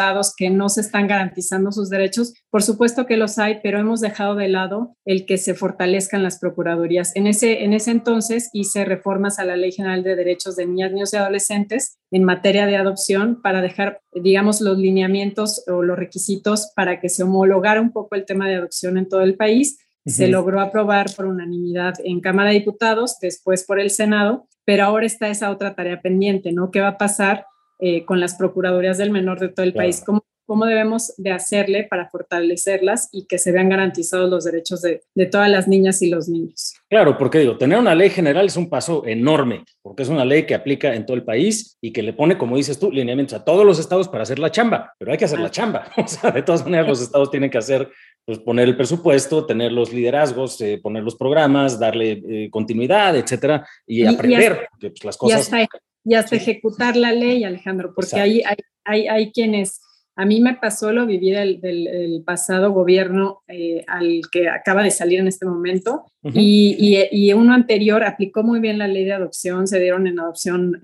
estados 0.00 0.34
que 0.34 0.48
no 0.48 0.70
se 0.70 0.80
están 0.80 1.06
garantizando 1.06 1.72
sus 1.72 1.90
derechos. 1.90 2.32
Por 2.48 2.62
supuesto 2.62 3.04
que 3.04 3.18
los 3.18 3.38
hay, 3.38 3.60
pero 3.62 3.78
hemos 3.78 4.00
dejado 4.00 4.34
de 4.34 4.48
lado 4.48 4.96
el 5.04 5.26
que 5.26 5.36
se 5.36 5.54
fortalezcan 5.54 6.22
las 6.22 6.38
procuradurías. 6.38 7.14
En 7.16 7.26
ese, 7.26 7.64
en 7.64 7.74
ese 7.74 7.90
entonces 7.90 8.48
hice 8.54 8.86
reformas 8.86 9.38
a 9.38 9.44
la 9.44 9.56
Ley 9.56 9.72
General 9.72 10.02
de 10.02 10.16
Derechos 10.16 10.56
de 10.56 10.66
Niñas, 10.66 10.92
Niños 10.92 11.12
y 11.12 11.18
Adolescentes 11.18 11.98
en 12.10 12.24
materia 12.24 12.64
de 12.64 12.76
adopción 12.76 13.42
para 13.42 13.60
dejar, 13.60 14.00
digamos, 14.14 14.62
los 14.62 14.78
lineamientos 14.78 15.64
o 15.68 15.82
los 15.82 15.98
requisitos 15.98 16.72
para 16.74 16.98
que 16.98 17.10
se 17.10 17.22
homologara 17.22 17.82
un 17.82 17.92
poco 17.92 18.14
el 18.14 18.24
tema 18.24 18.48
de 18.48 18.54
adopción 18.54 18.96
en 18.96 19.06
todo 19.06 19.20
el 19.20 19.36
país. 19.36 19.78
Se 20.06 20.28
logró 20.28 20.60
aprobar 20.60 21.14
por 21.14 21.26
unanimidad 21.26 21.92
en 22.02 22.20
Cámara 22.20 22.48
de 22.48 22.60
Diputados, 22.60 23.18
después 23.20 23.64
por 23.64 23.78
el 23.78 23.90
Senado, 23.90 24.48
pero 24.64 24.84
ahora 24.84 25.04
está 25.04 25.28
esa 25.28 25.50
otra 25.50 25.74
tarea 25.74 26.00
pendiente, 26.00 26.52
¿no? 26.52 26.70
¿Qué 26.70 26.80
va 26.80 26.88
a 26.88 26.98
pasar 26.98 27.44
eh, 27.80 28.04
con 28.04 28.20
las 28.20 28.34
procuradurías 28.34 28.98
del 28.98 29.10
menor 29.10 29.40
de 29.40 29.48
todo 29.48 29.64
el 29.64 29.74
país? 29.74 30.02
¿Cómo, 30.04 30.24
¿Cómo, 30.46 30.66
debemos 30.66 31.14
de 31.16 31.30
hacerle 31.30 31.84
para 31.84 32.08
fortalecerlas 32.08 33.08
y 33.12 33.26
que 33.26 33.38
se 33.38 33.52
vean 33.52 33.68
garantizados 33.68 34.28
los 34.28 34.44
derechos 34.44 34.82
de, 34.82 35.02
de 35.14 35.26
todas 35.26 35.48
las 35.48 35.68
niñas 35.68 36.02
y 36.02 36.10
los 36.10 36.28
niños? 36.28 36.74
Claro, 36.88 37.16
porque 37.16 37.38
digo, 37.38 37.56
tener 37.56 37.78
una 37.78 37.94
ley 37.94 38.10
general 38.10 38.46
es 38.46 38.56
un 38.56 38.68
paso 38.68 39.06
enorme, 39.06 39.64
porque 39.80 40.02
es 40.02 40.08
una 40.08 40.24
ley 40.24 40.46
que 40.46 40.54
aplica 40.56 40.92
en 40.92 41.06
todo 41.06 41.16
el 41.16 41.22
país 41.22 41.78
y 41.80 41.92
que 41.92 42.02
le 42.02 42.12
pone, 42.12 42.36
como 42.36 42.56
dices 42.56 42.80
tú, 42.80 42.90
lineamientos 42.90 43.38
a 43.38 43.44
todos 43.44 43.64
los 43.64 43.78
estados 43.78 44.08
para 44.08 44.24
hacer 44.24 44.40
la 44.40 44.50
chamba, 44.50 44.92
pero 44.98 45.12
hay 45.12 45.18
que 45.18 45.26
hacer 45.26 45.38
la 45.38 45.50
chamba. 45.50 45.84
O 45.96 46.08
sea, 46.08 46.32
de 46.32 46.42
todas 46.42 46.64
maneras, 46.64 46.88
los 46.88 47.00
estados 47.00 47.30
tienen 47.30 47.50
que 47.50 47.58
hacer 47.58 47.88
pues 48.24 48.38
poner 48.38 48.68
el 48.68 48.76
presupuesto, 48.76 49.46
tener 49.46 49.72
los 49.72 49.92
liderazgos, 49.92 50.60
eh, 50.60 50.78
poner 50.82 51.02
los 51.02 51.16
programas, 51.16 51.78
darle 51.78 52.22
eh, 52.28 52.50
continuidad, 52.50 53.16
etcétera, 53.16 53.66
y, 53.86 54.04
aprender 54.04 54.68
pues, 54.80 55.04
las 55.04 55.16
cosas. 55.16 55.38
Y 55.38 55.42
hasta, 55.42 55.68
ejecutar 56.04 56.96
la 56.96 57.12
ley, 57.12 57.44
Alejandro, 57.44 57.92
porque 57.94 58.20
hay, 58.20 58.42
hay, 58.84 59.06
hay, 59.06 59.32
quienes, 59.32 59.80
a 60.16 60.24
mí 60.24 60.40
me 60.40 60.54
pasó 60.54 60.92
lo 60.92 61.06
viví 61.06 61.30
del, 61.30 62.22
pasado 62.24 62.72
gobierno 62.72 63.42
eh, 63.48 63.84
al 63.86 64.22
que 64.32 64.48
acaba 64.48 64.82
de 64.82 64.90
salir 64.90 65.20
en 65.20 65.28
este 65.28 65.46
momento, 65.46 66.04
y, 66.22 67.06
y, 67.10 67.32
uno 67.32 67.54
anterior 67.54 68.04
aplicó 68.04 68.42
muy 68.42 68.60
bien 68.60 68.78
la 68.78 68.88
ley 68.88 69.04
de 69.04 69.12
adopción, 69.12 69.66
se 69.66 69.80
dieron 69.80 70.06
en 70.06 70.20
adopción 70.20 70.80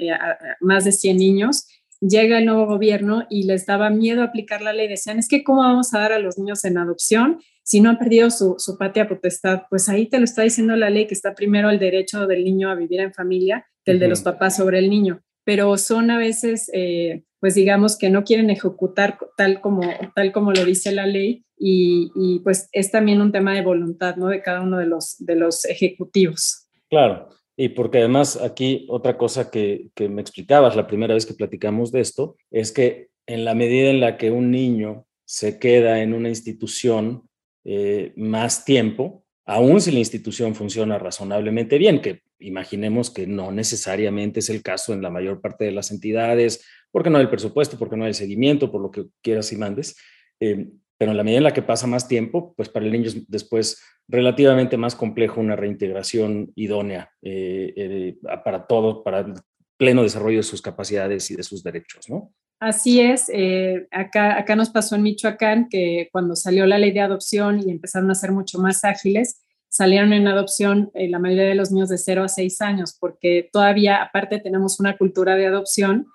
más 0.61 0.85
de 0.85 0.93
100 0.93 1.17
niños, 1.17 1.67
llega 2.01 2.39
el 2.39 2.47
nuevo 2.47 2.67
gobierno 2.67 3.27
y 3.31 3.45
les 3.45 3.67
daba 3.67 3.91
miedo 3.91 4.23
aplicar 4.23 4.63
la 4.63 4.73
ley. 4.73 4.89
Decían, 4.89 5.19
es 5.19 5.29
que 5.29 5.45
¿cómo 5.45 5.61
vamos 5.61 5.95
a 5.95 6.01
dar 6.01 6.13
a 6.13 6.19
los 6.19 6.39
niños 6.39 6.65
en 6.65 6.79
adopción 6.79 7.41
si 7.63 7.81
no 7.81 7.91
han 7.91 7.99
perdido 7.99 8.31
su, 8.31 8.57
patria 8.79 9.09
potestad? 9.09 9.63
Pues 9.71 9.89
ahí 9.89 10.07
te 10.07 10.19
lo 10.19 10.25
está 10.25 10.43
diciendo 10.43 10.77
la 10.77 10.91
ley, 10.91 11.07
que 11.07 11.15
está 11.15 11.35
primero 11.35 11.71
el 11.71 11.79
derecho 11.79 12.27
del 12.27 12.45
niño 12.45 12.71
a 12.71 12.75
vivir 12.75 13.01
en 13.01 13.13
familia 13.13 13.67
que 13.87 13.93
el 13.93 13.99
de 13.99 14.09
los 14.09 14.21
papás 14.21 14.57
sobre 14.57 14.79
el 14.81 14.91
niño. 14.91 15.23
Pero 15.45 15.79
son 15.79 16.11
a 16.11 16.19
veces, 16.19 16.69
eh, 16.75 17.23
pues 17.41 17.55
digamos 17.55 17.97
que 17.97 18.11
no 18.11 18.25
quieren 18.25 18.51
ejecutar 18.51 19.17
tal 19.37 19.63
como, 19.63 19.83
tal 20.15 20.33
como 20.33 20.53
lo 20.53 20.65
dice 20.65 20.93
la 20.93 21.07
ley 21.07 21.45
y, 21.57 22.11
y, 22.15 22.41
pues 22.41 22.69
es 22.73 22.91
también 22.91 23.23
un 23.23 23.33
tema 23.33 23.55
de 23.55 23.63
voluntad, 23.63 24.17
¿no? 24.17 24.27
De 24.27 24.43
cada 24.43 24.61
uno 24.61 24.77
de 24.77 24.87
los, 24.87 25.17
de 25.21 25.37
los 25.37 25.65
ejecutivos. 25.65 26.69
Claro. 26.91 27.31
Y 27.57 27.71
porque 27.71 27.99
además 27.99 28.37
aquí 28.37 28.87
otra 28.91 29.17
cosa 29.17 29.51
que, 29.51 29.91
me 29.99 30.21
explicabas 30.21 30.77
la 30.77 30.87
primera 30.87 31.15
vez 31.15 31.25
que 31.25 31.35
platicamos 31.35 31.91
de 31.91 32.01
esto 32.01 32.37
es 32.51 32.71
que 32.71 33.09
en 33.27 33.45
la 33.45 33.55
medida 33.55 33.89
en 33.89 34.01
la 34.01 34.19
que 34.19 34.31
un 34.31 34.51
niño 34.51 35.07
se 35.25 35.59
queda 35.59 36.03
en 36.03 36.13
una 36.13 36.29
institución 36.29 37.29
eh, 37.65 38.13
más 38.15 38.65
tiempo, 38.65 39.25
aun 39.47 39.81
si 39.81 39.93
la 39.93 40.01
institución 40.01 40.55
funciona 40.55 40.99
razonablemente 40.99 41.79
bien, 41.79 42.03
que 42.03 42.23
imaginemos 42.41 43.11
que 43.11 43.27
no 43.27 43.53
necesariamente 43.53 44.41
es 44.41 44.51
el 44.51 44.63
caso 44.63 44.93
en 44.93 45.03
la 45.03 45.11
mayor 45.11 45.41
parte 45.41 45.65
de 45.65 45.73
las 45.73 45.93
entidades, 45.93 46.65
porque 46.91 47.11
no 47.11 47.19
hay 47.19 47.25
el 47.25 47.31
presupuesto, 47.31 47.79
porque 47.79 47.97
no 47.97 48.05
hay 48.05 48.09
el 48.09 48.15
seguimiento, 48.15 48.71
por 48.71 48.83
lo 48.83 48.91
que 48.91 49.07
quieras 49.23 49.53
y 49.53 49.57
mandes, 49.57 49.97
eh, 50.41 50.69
pero 50.99 51.13
en 51.13 51.17
la 51.17 51.25
medida 51.25 51.39
en 51.39 51.45
la 51.45 51.55
que 51.55 51.63
pasa 51.63 51.87
más 51.87 52.09
tiempo, 52.09 52.55
pues 52.57 52.69
para 52.69 52.85
el 52.85 52.93
niño 52.93 53.07
es 53.07 53.31
después 53.31 53.83
relativamente 54.09 54.77
más 54.77 54.95
complejo 54.95 55.41
una 55.41 55.57
reintegración 55.57 56.53
idónea 56.57 57.11
eh, 57.23 57.73
eh, 57.77 58.17
para 58.45 58.67
todo, 58.67 59.05
para 59.05 59.21
el 59.21 59.35
pleno 59.77 60.03
desarrollo 60.03 60.39
de 60.39 60.43
sus 60.43 60.63
capacidades 60.63 61.31
y 61.31 61.37
de 61.37 61.43
sus 61.43 61.63
derechos, 61.63 62.09
¿no? 62.09 62.33
Así 62.59 63.01
es, 63.01 63.29
eh, 63.29 63.87
acá, 63.91 64.39
acá 64.39 64.57
nos 64.57 64.71
pasó 64.71 64.97
en 64.97 65.03
Michoacán 65.03 65.69
que 65.69 66.09
cuando 66.11 66.37
salió 66.37 66.65
la 66.67 66.79
ley 66.79 66.91
de 66.91 67.01
adopción 67.01 67.61
y 67.61 67.71
empezaron 67.71 68.11
a 68.11 68.15
ser 68.15 68.33
mucho 68.33 68.59
más 68.59 68.83
ágiles, 68.85 69.43
salieron 69.69 70.15
en 70.15 70.27
adopción 70.27 70.91
la 70.95 71.19
mayoría 71.19 71.45
de 71.45 71.55
los 71.55 71.71
niños 71.71 71.91
de 71.91 71.99
0 71.99 72.25
a 72.25 72.29
6 72.29 72.61
años, 72.63 72.97
porque 72.99 73.49
todavía 73.53 74.03
aparte 74.03 74.39
tenemos 74.39 74.81
una 74.81 74.97
cultura 74.97 75.35
de 75.35 75.47
adopción 75.47 76.07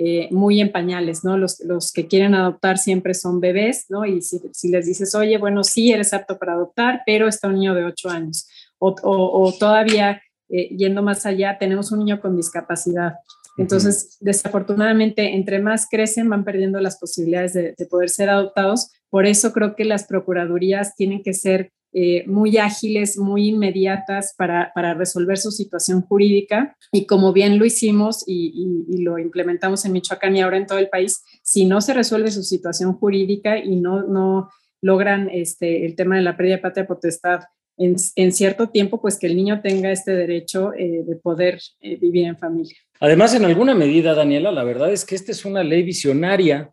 eh, 0.00 0.28
muy 0.30 0.60
en 0.60 0.70
pañales, 0.70 1.24
¿no? 1.24 1.36
Los, 1.36 1.58
los, 1.58 1.90
que 1.90 2.06
quieren 2.06 2.36
adoptar 2.36 2.78
siempre 2.78 3.14
son 3.14 3.40
bebés, 3.40 3.86
¿no? 3.88 4.06
Y 4.06 4.22
si, 4.22 4.68
les 4.68 4.86
dices, 4.86 5.12
oye, 5.16 5.38
bueno, 5.38 5.64
sí, 5.64 5.90
eres 5.90 6.14
apto 6.14 6.38
para 6.38 6.52
adoptar, 6.52 7.02
pero 7.04 7.26
está 7.26 7.48
un 7.48 7.54
niño 7.54 7.74
de 7.74 7.84
8 7.84 8.08
años. 8.08 8.46
O, 8.78 8.94
o, 9.02 9.52
todavía, 9.58 10.22
eh, 10.50 10.68
yendo 10.76 11.02
más 11.02 11.26
allá, 11.26 11.58
tenemos 11.58 11.90
un 11.90 11.98
niño 11.98 12.20
con 12.20 12.36
discapacidad. 12.36 13.14
Entonces, 13.58 14.16
desafortunadamente, 14.20 15.34
entre 15.34 15.60
más 15.60 15.86
crecen, 15.90 16.30
van 16.30 16.44
perdiendo 16.44 16.80
las 16.80 16.98
posibilidades 16.98 17.52
de, 17.52 17.74
de 17.76 17.86
poder 17.86 18.08
ser 18.08 18.30
adoptados. 18.30 18.92
Por 19.10 19.26
eso 19.26 19.52
creo 19.52 19.76
que 19.76 19.84
las 19.84 20.04
procuradurías 20.04 20.94
tienen 20.96 21.22
que 21.22 21.34
ser 21.34 21.72
eh, 21.94 22.24
muy 22.26 22.58
ágiles, 22.58 23.16
muy 23.16 23.48
inmediatas 23.48 24.34
para, 24.36 24.72
resolver 24.94 25.38
su 25.38 25.50
situación 25.50 26.02
jurídica. 26.02 26.76
Y 26.92 27.06
como 27.06 27.32
bien 27.32 27.58
lo 27.58 27.64
hicimos 27.64 28.24
y, 28.26 29.02
lo 29.02 29.18
implementamos 29.18 29.84
en 29.84 29.92
Michoacán 29.92 30.36
y 30.36 30.42
ahora 30.42 30.58
en 30.58 30.66
todo 30.66 30.78
el 30.78 30.90
país, 30.90 31.24
si 31.42 31.64
no 31.64 31.80
se 31.80 31.94
resuelve 31.94 32.30
su 32.30 32.42
situación 32.42 32.92
jurídica 32.92 33.58
y 33.58 33.76
no, 33.76 34.02
no 34.02 34.50
logran 34.82 35.30
este, 35.30 35.86
el 35.86 35.96
tema 35.96 36.16
de 36.16 36.22
la 36.22 36.36
pérdida 36.36 36.56
de 36.56 36.62
patria 36.62 36.86
potestad 36.86 37.40
en, 37.78 38.32
cierto 38.32 38.68
tiempo, 38.68 39.00
pues 39.00 39.18
que 39.18 39.28
el 39.28 39.36
niño 39.36 39.60
tenga 39.62 39.90
este 39.90 40.12
derecho 40.12 40.72
eh, 40.74 41.04
de 41.06 41.16
poder 41.16 41.60
eh, 41.80 41.96
vivir 41.96 42.26
en 42.26 42.36
familia. 42.36 42.76
Además, 43.00 43.34
en 43.34 43.44
alguna 43.44 43.74
medida, 43.74 44.14
Daniela, 44.14 44.50
la 44.52 44.64
verdad 44.64 44.92
es 44.92 45.04
que 45.04 45.14
esta 45.14 45.32
es 45.32 45.44
una 45.44 45.62
ley 45.62 45.82
visionaria, 45.82 46.72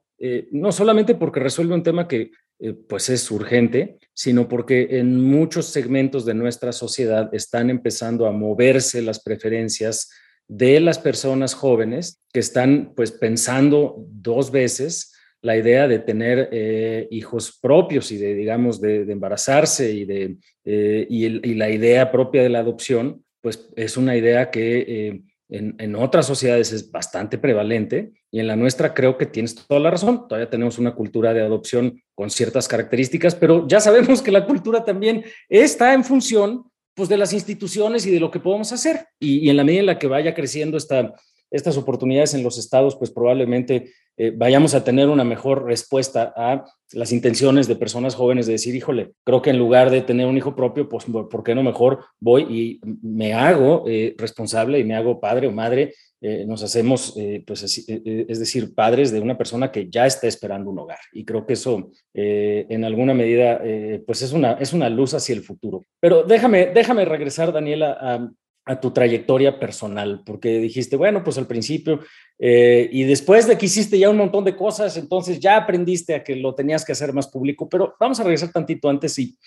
no 0.51 0.71
solamente 0.71 1.13
porque 1.13 1.39
resuelve 1.39 1.75
un 1.75 1.83
tema 1.83 2.07
que 2.07 2.31
eh, 2.57 2.73
pues 2.73 3.09
es 3.09 3.29
urgente, 3.31 3.97
sino 4.13 4.47
porque 4.47 4.87
en 4.91 5.19
muchos 5.19 5.65
segmentos 5.65 6.23
de 6.23 6.33
nuestra 6.33 6.71
sociedad 6.71 7.29
están 7.33 7.69
empezando 7.69 8.27
a 8.27 8.31
moverse 8.31 9.01
las 9.01 9.21
preferencias 9.21 10.09
de 10.47 10.79
las 10.79 10.97
personas 10.97 11.53
jóvenes 11.53 12.21
que 12.31 12.39
están 12.39 12.93
pues 12.95 13.11
pensando 13.11 14.05
dos 14.07 14.51
veces 14.51 15.11
la 15.41 15.57
idea 15.57 15.89
de 15.89 15.99
tener 15.99 16.47
eh, 16.53 17.09
hijos 17.11 17.59
propios 17.61 18.09
y 18.13 18.17
de, 18.17 18.33
digamos, 18.33 18.79
de, 18.79 19.01
embarazarse 19.01 19.91
y, 19.91 20.05
de, 20.05 20.37
eh, 20.63 21.05
y, 21.09 21.53
la 21.55 21.69
idea 21.69 22.09
propia 22.09 22.41
de 22.41 22.49
la 22.49 22.59
adopción, 22.59 23.25
pues 23.41 23.69
es 23.75 23.97
una 23.97 24.15
idea 24.15 24.49
que 24.49 25.21
en, 25.57 25.95
otras 25.95 26.25
sociedades 26.25 26.71
es 26.71 26.91
bastante 26.91 27.37
prevalente 27.37 28.13
y 28.31 28.39
en 28.39 28.47
la 28.47 28.55
nuestra 28.55 28.93
creo 28.93 29.17
que 29.17 29.25
tienes 29.25 29.55
toda 29.55 29.79
la 29.79 29.91
razón. 29.91 30.27
Todavía 30.27 30.49
tenemos 30.49 30.77
una 30.77 30.93
cultura 30.93 31.33
de 31.33 31.41
adopción 31.41 32.01
con 32.13 32.29
ciertas 32.29 32.67
características, 32.67 33.35
pero 33.35 33.67
ya 33.67 33.79
sabemos 33.79 34.21
que 34.21 34.31
la 34.31 34.45
cultura 34.45 34.83
también 34.83 35.23
está 35.49 35.93
en 35.93 36.03
función 36.03 36.69
pues, 36.93 37.09
de 37.09 37.17
las 37.17 37.33
instituciones 37.33 38.05
y 38.05 38.11
de 38.11 38.19
lo 38.19 38.31
que 38.31 38.39
podemos 38.39 38.71
hacer. 38.71 39.07
Y, 39.19 39.39
y 39.39 39.49
en 39.49 39.57
la 39.57 39.63
medida 39.63 39.81
en 39.81 39.85
la 39.87 39.99
que 39.99 40.07
vaya 40.07 40.33
creciendo 40.33 40.77
esta, 40.77 41.13
estas 41.55 41.77
oportunidades 41.77 42.33
en 42.33 42.43
los 42.43 42.57
estados, 42.57 42.95
pues 42.95 43.11
probablemente 43.11 43.91
eh, 44.17 44.31
vayamos 44.35 44.75
a 44.75 44.83
tener 44.83 45.09
una 45.09 45.23
mejor 45.23 45.65
respuesta 45.65 46.33
a 46.35 46.65
las 46.93 47.11
intenciones 47.11 47.67
de 47.67 47.75
personas 47.75 48.15
jóvenes 48.15 48.45
de 48.45 48.53
decir, 48.53 48.75
híjole, 48.75 49.11
creo 49.23 49.41
que 49.41 49.49
en 49.49 49.57
lugar 49.57 49.89
de 49.89 50.01
tener 50.01 50.27
un 50.27 50.37
hijo 50.37 50.55
propio, 50.55 50.87
pues, 50.87 51.05
¿por 51.05 51.43
qué 51.43 51.55
no 51.55 51.63
mejor 51.63 52.05
voy 52.19 52.43
y 52.43 52.81
me 53.01 53.33
hago 53.33 53.85
eh, 53.87 54.15
responsable 54.17 54.79
y 54.79 54.83
me 54.83 54.95
hago 54.95 55.19
padre 55.19 55.47
o 55.47 55.51
madre? 55.51 55.93
Eh, 56.21 56.45
nos 56.47 56.63
hacemos, 56.63 57.13
pues, 57.45 57.63
es 57.63 58.39
decir, 58.39 58.73
padres 58.73 59.11
de 59.11 59.19
una 59.19 59.37
persona 59.37 59.71
que 59.71 59.89
ya 59.89 60.07
está 60.07 60.27
esperando 60.27 60.71
un 60.71 60.79
hogar. 60.79 60.99
Y 61.13 61.23
creo 61.23 61.45
que 61.45 61.53
eso, 61.53 61.91
en 62.13 62.83
alguna 62.83 63.13
medida, 63.13 63.61
pues 64.07 64.23
es 64.23 64.31
una, 64.31 64.53
es 64.53 64.73
una 64.73 64.89
luz 64.89 65.13
hacia 65.13 65.35
el 65.35 65.43
futuro. 65.43 65.83
Pero 65.99 66.23
déjame, 66.23 66.67
déjame 66.73 67.05
regresar, 67.05 67.51
Daniela, 67.53 67.97
a, 67.99 68.27
a 68.65 68.79
tu 68.79 68.91
trayectoria 68.91 69.59
personal, 69.59 70.23
porque 70.25 70.57
dijiste, 70.59 70.95
bueno, 70.95 71.23
pues 71.23 71.37
al 71.37 71.45
principio, 71.45 71.99
eh, 72.39 72.89
y 72.91 73.03
después 73.03 73.47
de 73.47 73.57
que 73.57 73.67
hiciste 73.67 73.99
ya 73.99 74.09
un 74.09 74.17
montón 74.17 74.43
de 74.43 74.55
cosas, 74.55 74.97
entonces 74.97 75.39
ya 75.39 75.55
aprendiste 75.55 76.15
a 76.15 76.23
que 76.23 76.35
lo 76.35 76.55
tenías 76.55 76.83
que 76.83 76.91
hacer 76.91 77.13
más 77.13 77.27
público, 77.27 77.69
pero 77.69 77.93
vamos 77.99 78.19
a 78.19 78.23
regresar 78.23 78.51
tantito 78.51 78.89
antes 78.89 79.19
y 79.19 79.37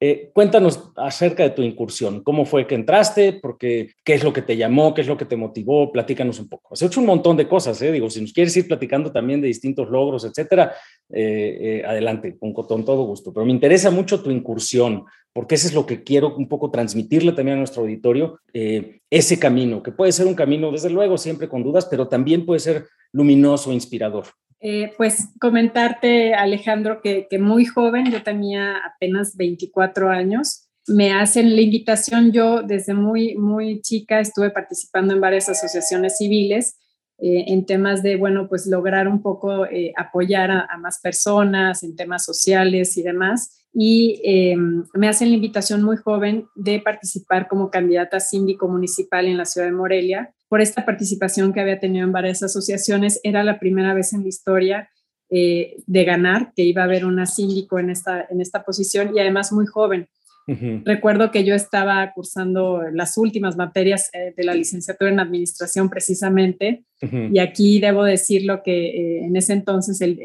eh, 0.00 0.32
cuéntanos 0.34 0.90
acerca 0.96 1.44
de 1.44 1.50
tu 1.50 1.62
incursión, 1.62 2.24
cómo 2.24 2.44
fue 2.44 2.66
que 2.66 2.74
entraste, 2.74 3.34
porque 3.34 3.92
qué 4.02 4.14
es 4.14 4.24
lo 4.24 4.32
que 4.32 4.42
te 4.42 4.56
llamó, 4.56 4.92
qué 4.92 5.02
es 5.02 5.06
lo 5.06 5.16
que 5.16 5.24
te 5.24 5.36
motivó, 5.36 5.92
platícanos 5.92 6.40
un 6.40 6.48
poco. 6.48 6.74
Has 6.74 6.82
hecho 6.82 6.98
un 6.98 7.06
montón 7.06 7.36
de 7.36 7.46
cosas, 7.46 7.80
¿eh? 7.80 7.92
digo, 7.92 8.10
si 8.10 8.20
nos 8.20 8.32
quieres 8.32 8.56
ir 8.56 8.66
platicando 8.66 9.12
también 9.12 9.40
de 9.40 9.46
distintos 9.46 9.88
logros, 9.88 10.24
etcétera, 10.24 10.74
adelante, 11.08 12.36
con, 12.36 12.52
con 12.52 12.84
todo 12.84 13.04
gusto, 13.04 13.32
pero 13.32 13.46
me 13.46 13.52
interesa 13.52 13.92
mucho 13.92 14.20
tu 14.20 14.32
incursión, 14.32 15.04
porque 15.34 15.56
eso 15.56 15.66
es 15.66 15.74
lo 15.74 15.84
que 15.84 16.04
quiero 16.04 16.36
un 16.36 16.48
poco 16.48 16.70
transmitirle 16.70 17.32
también 17.32 17.56
a 17.56 17.58
nuestro 17.58 17.82
auditorio, 17.82 18.38
eh, 18.52 19.00
ese 19.10 19.38
camino, 19.38 19.82
que 19.82 19.90
puede 19.90 20.12
ser 20.12 20.26
un 20.26 20.34
camino, 20.34 20.70
desde 20.70 20.90
luego, 20.90 21.18
siempre 21.18 21.48
con 21.48 21.64
dudas, 21.64 21.86
pero 21.86 22.06
también 22.06 22.46
puede 22.46 22.60
ser 22.60 22.86
luminoso, 23.12 23.72
inspirador. 23.72 24.26
Eh, 24.60 24.92
pues 24.96 25.30
comentarte, 25.40 26.34
Alejandro, 26.34 27.00
que, 27.02 27.26
muy 27.40 27.64
joven, 27.64 28.12
yo 28.12 28.22
tenía 28.22 28.76
apenas 28.86 29.36
24 29.36 30.08
años, 30.08 30.68
me 30.86 31.12
hacen 31.12 31.56
la 31.56 31.62
invitación, 31.62 32.30
yo 32.30 32.62
desde 32.62 32.94
muy, 32.94 33.34
muy 33.34 33.80
chica 33.80 34.20
estuve 34.20 34.50
participando 34.50 35.14
en 35.14 35.20
varias 35.20 35.48
asociaciones 35.48 36.16
civiles 36.18 36.78
eh, 37.18 37.46
en 37.48 37.66
temas 37.66 38.04
de, 38.04 38.14
bueno, 38.16 38.48
pues 38.48 38.66
lograr 38.66 39.08
un 39.08 39.20
poco 39.20 39.66
apoyar 39.96 40.52
a, 40.52 40.78
más 40.78 41.00
personas 41.00 41.82
en 41.82 41.96
temas 41.96 42.24
sociales 42.24 42.96
y 42.96 43.02
demás. 43.02 43.63
Y 43.74 44.20
eh, 44.24 44.56
me 44.94 45.08
hacen 45.08 45.30
la 45.30 45.34
invitación 45.34 45.82
muy 45.82 45.96
joven 45.96 46.46
de 46.54 46.80
participar 46.80 47.48
como 47.48 47.70
candidata 47.70 48.20
síndico 48.20 48.68
municipal 48.68 49.26
en 49.26 49.36
la 49.36 49.44
ciudad 49.44 49.66
de 49.66 49.72
Morelia. 49.72 50.32
Por 50.48 50.60
esta 50.60 50.84
participación 50.84 51.52
que 51.52 51.60
había 51.60 51.80
tenido 51.80 52.04
en 52.04 52.12
varias 52.12 52.42
asociaciones, 52.42 53.20
era 53.24 53.42
la 53.42 53.58
primera 53.58 53.92
vez 53.92 54.12
en 54.12 54.22
la 54.22 54.28
historia 54.28 54.88
de 55.30 56.04
ganar, 56.04 56.52
que 56.54 56.62
iba 56.62 56.82
a 56.82 56.84
haber 56.84 57.04
una 57.04 57.26
síndico 57.26 57.80
en 57.80 57.90
esta, 57.90 58.24
en 58.30 58.40
esta 58.40 58.62
posición 58.62 59.16
y 59.16 59.18
además 59.18 59.50
muy 59.50 59.66
joven. 59.66 60.08
Recuerdo 60.46 61.30
que 61.30 61.44
yo 61.44 61.54
estaba 61.54 62.12
cursando 62.12 62.82
las 62.92 63.16
últimas 63.16 63.56
materias 63.56 64.10
eh, 64.12 64.34
de 64.36 64.44
la 64.44 64.54
licenciatura 64.54 65.10
en 65.10 65.20
administración 65.20 65.88
precisamente 65.88 66.84
y 67.32 67.38
aquí 67.38 67.80
debo 67.80 68.04
decirlo 68.04 68.62
que 68.62 68.88
eh, 68.88 69.24
en 69.24 69.36
ese 69.36 69.52
entonces 69.52 70.00
el, 70.00 70.18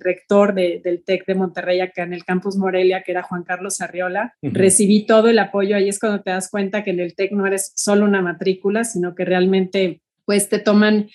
rector 0.00 0.54
del 0.54 1.02
TEC 1.04 1.26
de 1.26 1.34
Monterrey 1.34 1.80
acá 1.80 2.02
en 2.02 2.12
el 2.12 2.24
campus 2.24 2.56
Morelia, 2.56 3.02
que 3.02 3.12
era 3.12 3.22
Juan 3.22 3.44
Carlos 3.44 3.80
Arriola, 3.80 4.34
recibí 4.42 5.06
todo 5.06 5.28
el 5.28 5.38
apoyo. 5.38 5.76
Ahí 5.76 5.88
es 5.88 5.98
cuando 5.98 6.22
te 6.22 6.30
das 6.30 6.50
cuenta 6.50 6.84
que 6.84 6.90
en 6.90 7.00
el 7.00 7.14
TEC 7.14 7.32
no 7.32 7.46
eres 7.46 7.72
solo 7.74 8.04
una 8.04 8.20
matrícula, 8.20 8.84
sino 8.84 9.14
que 9.14 9.24
realmente 9.24 10.02
pues 10.24 10.48
te 10.48 10.58
toman 10.58 11.08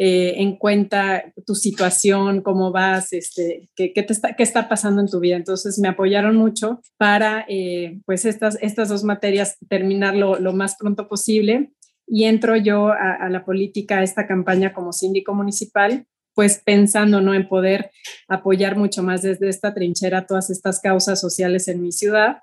eh, 0.00 0.40
en 0.40 0.54
cuenta 0.54 1.24
tu 1.44 1.56
situación, 1.56 2.40
cómo 2.42 2.70
vas, 2.70 3.12
este, 3.12 3.68
qué, 3.74 3.92
qué, 3.92 4.04
te 4.04 4.12
está, 4.12 4.36
qué 4.36 4.44
está 4.44 4.68
pasando 4.68 5.00
en 5.00 5.08
tu 5.08 5.18
vida. 5.18 5.34
Entonces 5.34 5.76
me 5.80 5.88
apoyaron 5.88 6.36
mucho 6.36 6.80
para, 6.96 7.44
eh, 7.48 7.98
pues, 8.06 8.24
estas, 8.24 8.56
estas 8.62 8.90
dos 8.90 9.02
materias 9.02 9.56
terminar 9.68 10.14
lo, 10.14 10.38
lo, 10.38 10.52
más 10.52 10.76
pronto 10.78 11.08
posible. 11.08 11.72
Y 12.08 12.24
entro 12.24 12.56
yo 12.56 12.88
a, 12.88 13.14
a, 13.14 13.28
la 13.28 13.44
política, 13.44 13.98
a 13.98 14.02
esta 14.02 14.26
campaña 14.26 14.72
como 14.72 14.92
síndico 14.92 15.34
municipal, 15.34 16.06
pues 16.38 16.62
pensando 16.64 17.20
¿no? 17.20 17.34
en 17.34 17.48
poder 17.48 17.90
apoyar 18.28 18.76
mucho 18.76 19.02
más 19.02 19.22
desde 19.22 19.48
esta 19.48 19.74
trinchera 19.74 20.24
todas 20.24 20.50
estas 20.50 20.78
causas 20.80 21.20
sociales 21.20 21.66
en 21.66 21.82
mi 21.82 21.90
ciudad. 21.90 22.42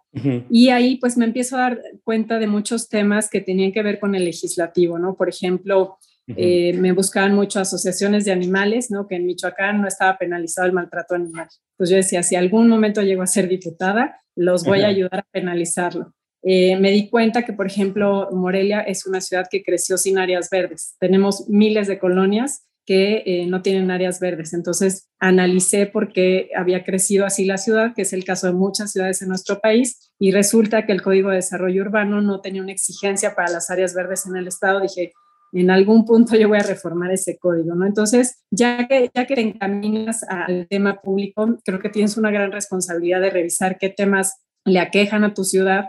Y 0.49 0.67
ahí 0.67 0.97
pues 0.97 1.15
me 1.15 1.23
empiezo 1.23 1.55
a 1.55 1.61
dar 1.61 1.81
cuenta 2.03 2.37
de 2.37 2.47
muchos 2.47 2.89
temas 2.89 3.29
que 3.29 3.39
tenían 3.39 3.71
que 3.71 3.81
ver 3.83 4.01
con 4.01 4.13
el 4.13 4.25
legislativo, 4.25 4.99
¿no? 4.99 5.15
Por 5.15 5.29
ejemplo, 5.29 5.97
eh, 6.27 6.73
me 6.73 6.91
buscaban 6.91 7.35
mucho 7.35 7.61
asociaciones 7.61 8.25
de 8.25 8.33
animales, 8.33 8.91
¿no? 8.91 9.07
Que 9.07 9.15
en 9.15 9.27
Michoacán 9.27 9.79
no 9.79 9.87
estaba 9.87 10.17
penalizado 10.17 10.67
el 10.67 10.73
maltrato 10.73 11.15
animal. 11.15 11.47
Pues 11.77 11.89
yo 11.89 11.95
decía, 11.95 12.21
si 12.21 12.35
algún 12.35 12.67
momento 12.67 13.01
llego 13.01 13.21
a 13.21 13.27
ser 13.27 13.47
diputada, 13.47 14.19
los 14.35 14.65
voy 14.65 14.81
a 14.81 14.87
ayudar 14.87 15.19
a 15.19 15.27
penalizarlo. 15.31 16.13
Eh, 16.47 16.77
me 16.77 16.91
di 16.91 17.09
cuenta 17.09 17.43
que, 17.43 17.53
por 17.53 17.65
ejemplo, 17.65 18.29
Morelia 18.31 18.81
es 18.81 19.07
una 19.07 19.19
ciudad 19.19 19.47
que 19.49 19.63
creció 19.63 19.97
sin 19.97 20.19
áreas 20.19 20.49
verdes. 20.51 20.95
Tenemos 20.99 21.49
miles 21.49 21.87
de 21.87 21.97
colonias 21.97 22.67
que 22.85 23.23
eh, 23.25 23.47
no 23.47 23.63
tienen 23.63 23.89
áreas 23.89 24.19
verdes. 24.19 24.53
Entonces, 24.53 25.09
analicé 25.19 25.87
por 25.87 26.13
qué 26.13 26.51
había 26.55 26.83
crecido 26.83 27.25
así 27.25 27.45
la 27.45 27.57
ciudad, 27.57 27.93
que 27.95 28.03
es 28.03 28.13
el 28.13 28.23
caso 28.23 28.45
de 28.45 28.53
muchas 28.53 28.91
ciudades 28.91 29.23
en 29.23 29.29
nuestro 29.29 29.59
país, 29.59 30.13
y 30.19 30.31
resulta 30.31 30.85
que 30.85 30.91
el 30.91 31.01
Código 31.01 31.29
de 31.29 31.37
Desarrollo 31.37 31.81
Urbano 31.81 32.21
no 32.21 32.41
tenía 32.41 32.61
una 32.61 32.73
exigencia 32.73 33.33
para 33.33 33.51
las 33.51 33.71
áreas 33.71 33.95
verdes 33.95 34.27
en 34.27 34.35
el 34.35 34.47
estado. 34.47 34.81
Dije, 34.81 35.13
en 35.51 35.71
algún 35.71 36.05
punto 36.05 36.35
yo 36.35 36.47
voy 36.47 36.59
a 36.59 36.63
reformar 36.63 37.11
ese 37.11 37.39
código, 37.39 37.73
¿no? 37.73 37.87
Entonces, 37.87 38.43
ya 38.51 38.87
que, 38.87 39.09
ya 39.15 39.25
que 39.25 39.33
te 39.33 39.41
encaminas 39.41 40.21
al 40.29 40.67
tema 40.67 41.01
público, 41.01 41.57
creo 41.65 41.79
que 41.79 41.89
tienes 41.89 42.17
una 42.17 42.29
gran 42.29 42.51
responsabilidad 42.51 43.19
de 43.21 43.31
revisar 43.31 43.79
qué 43.79 43.89
temas 43.89 44.43
le 44.63 44.79
aquejan 44.79 45.23
a 45.23 45.33
tu 45.33 45.43
ciudad 45.43 45.85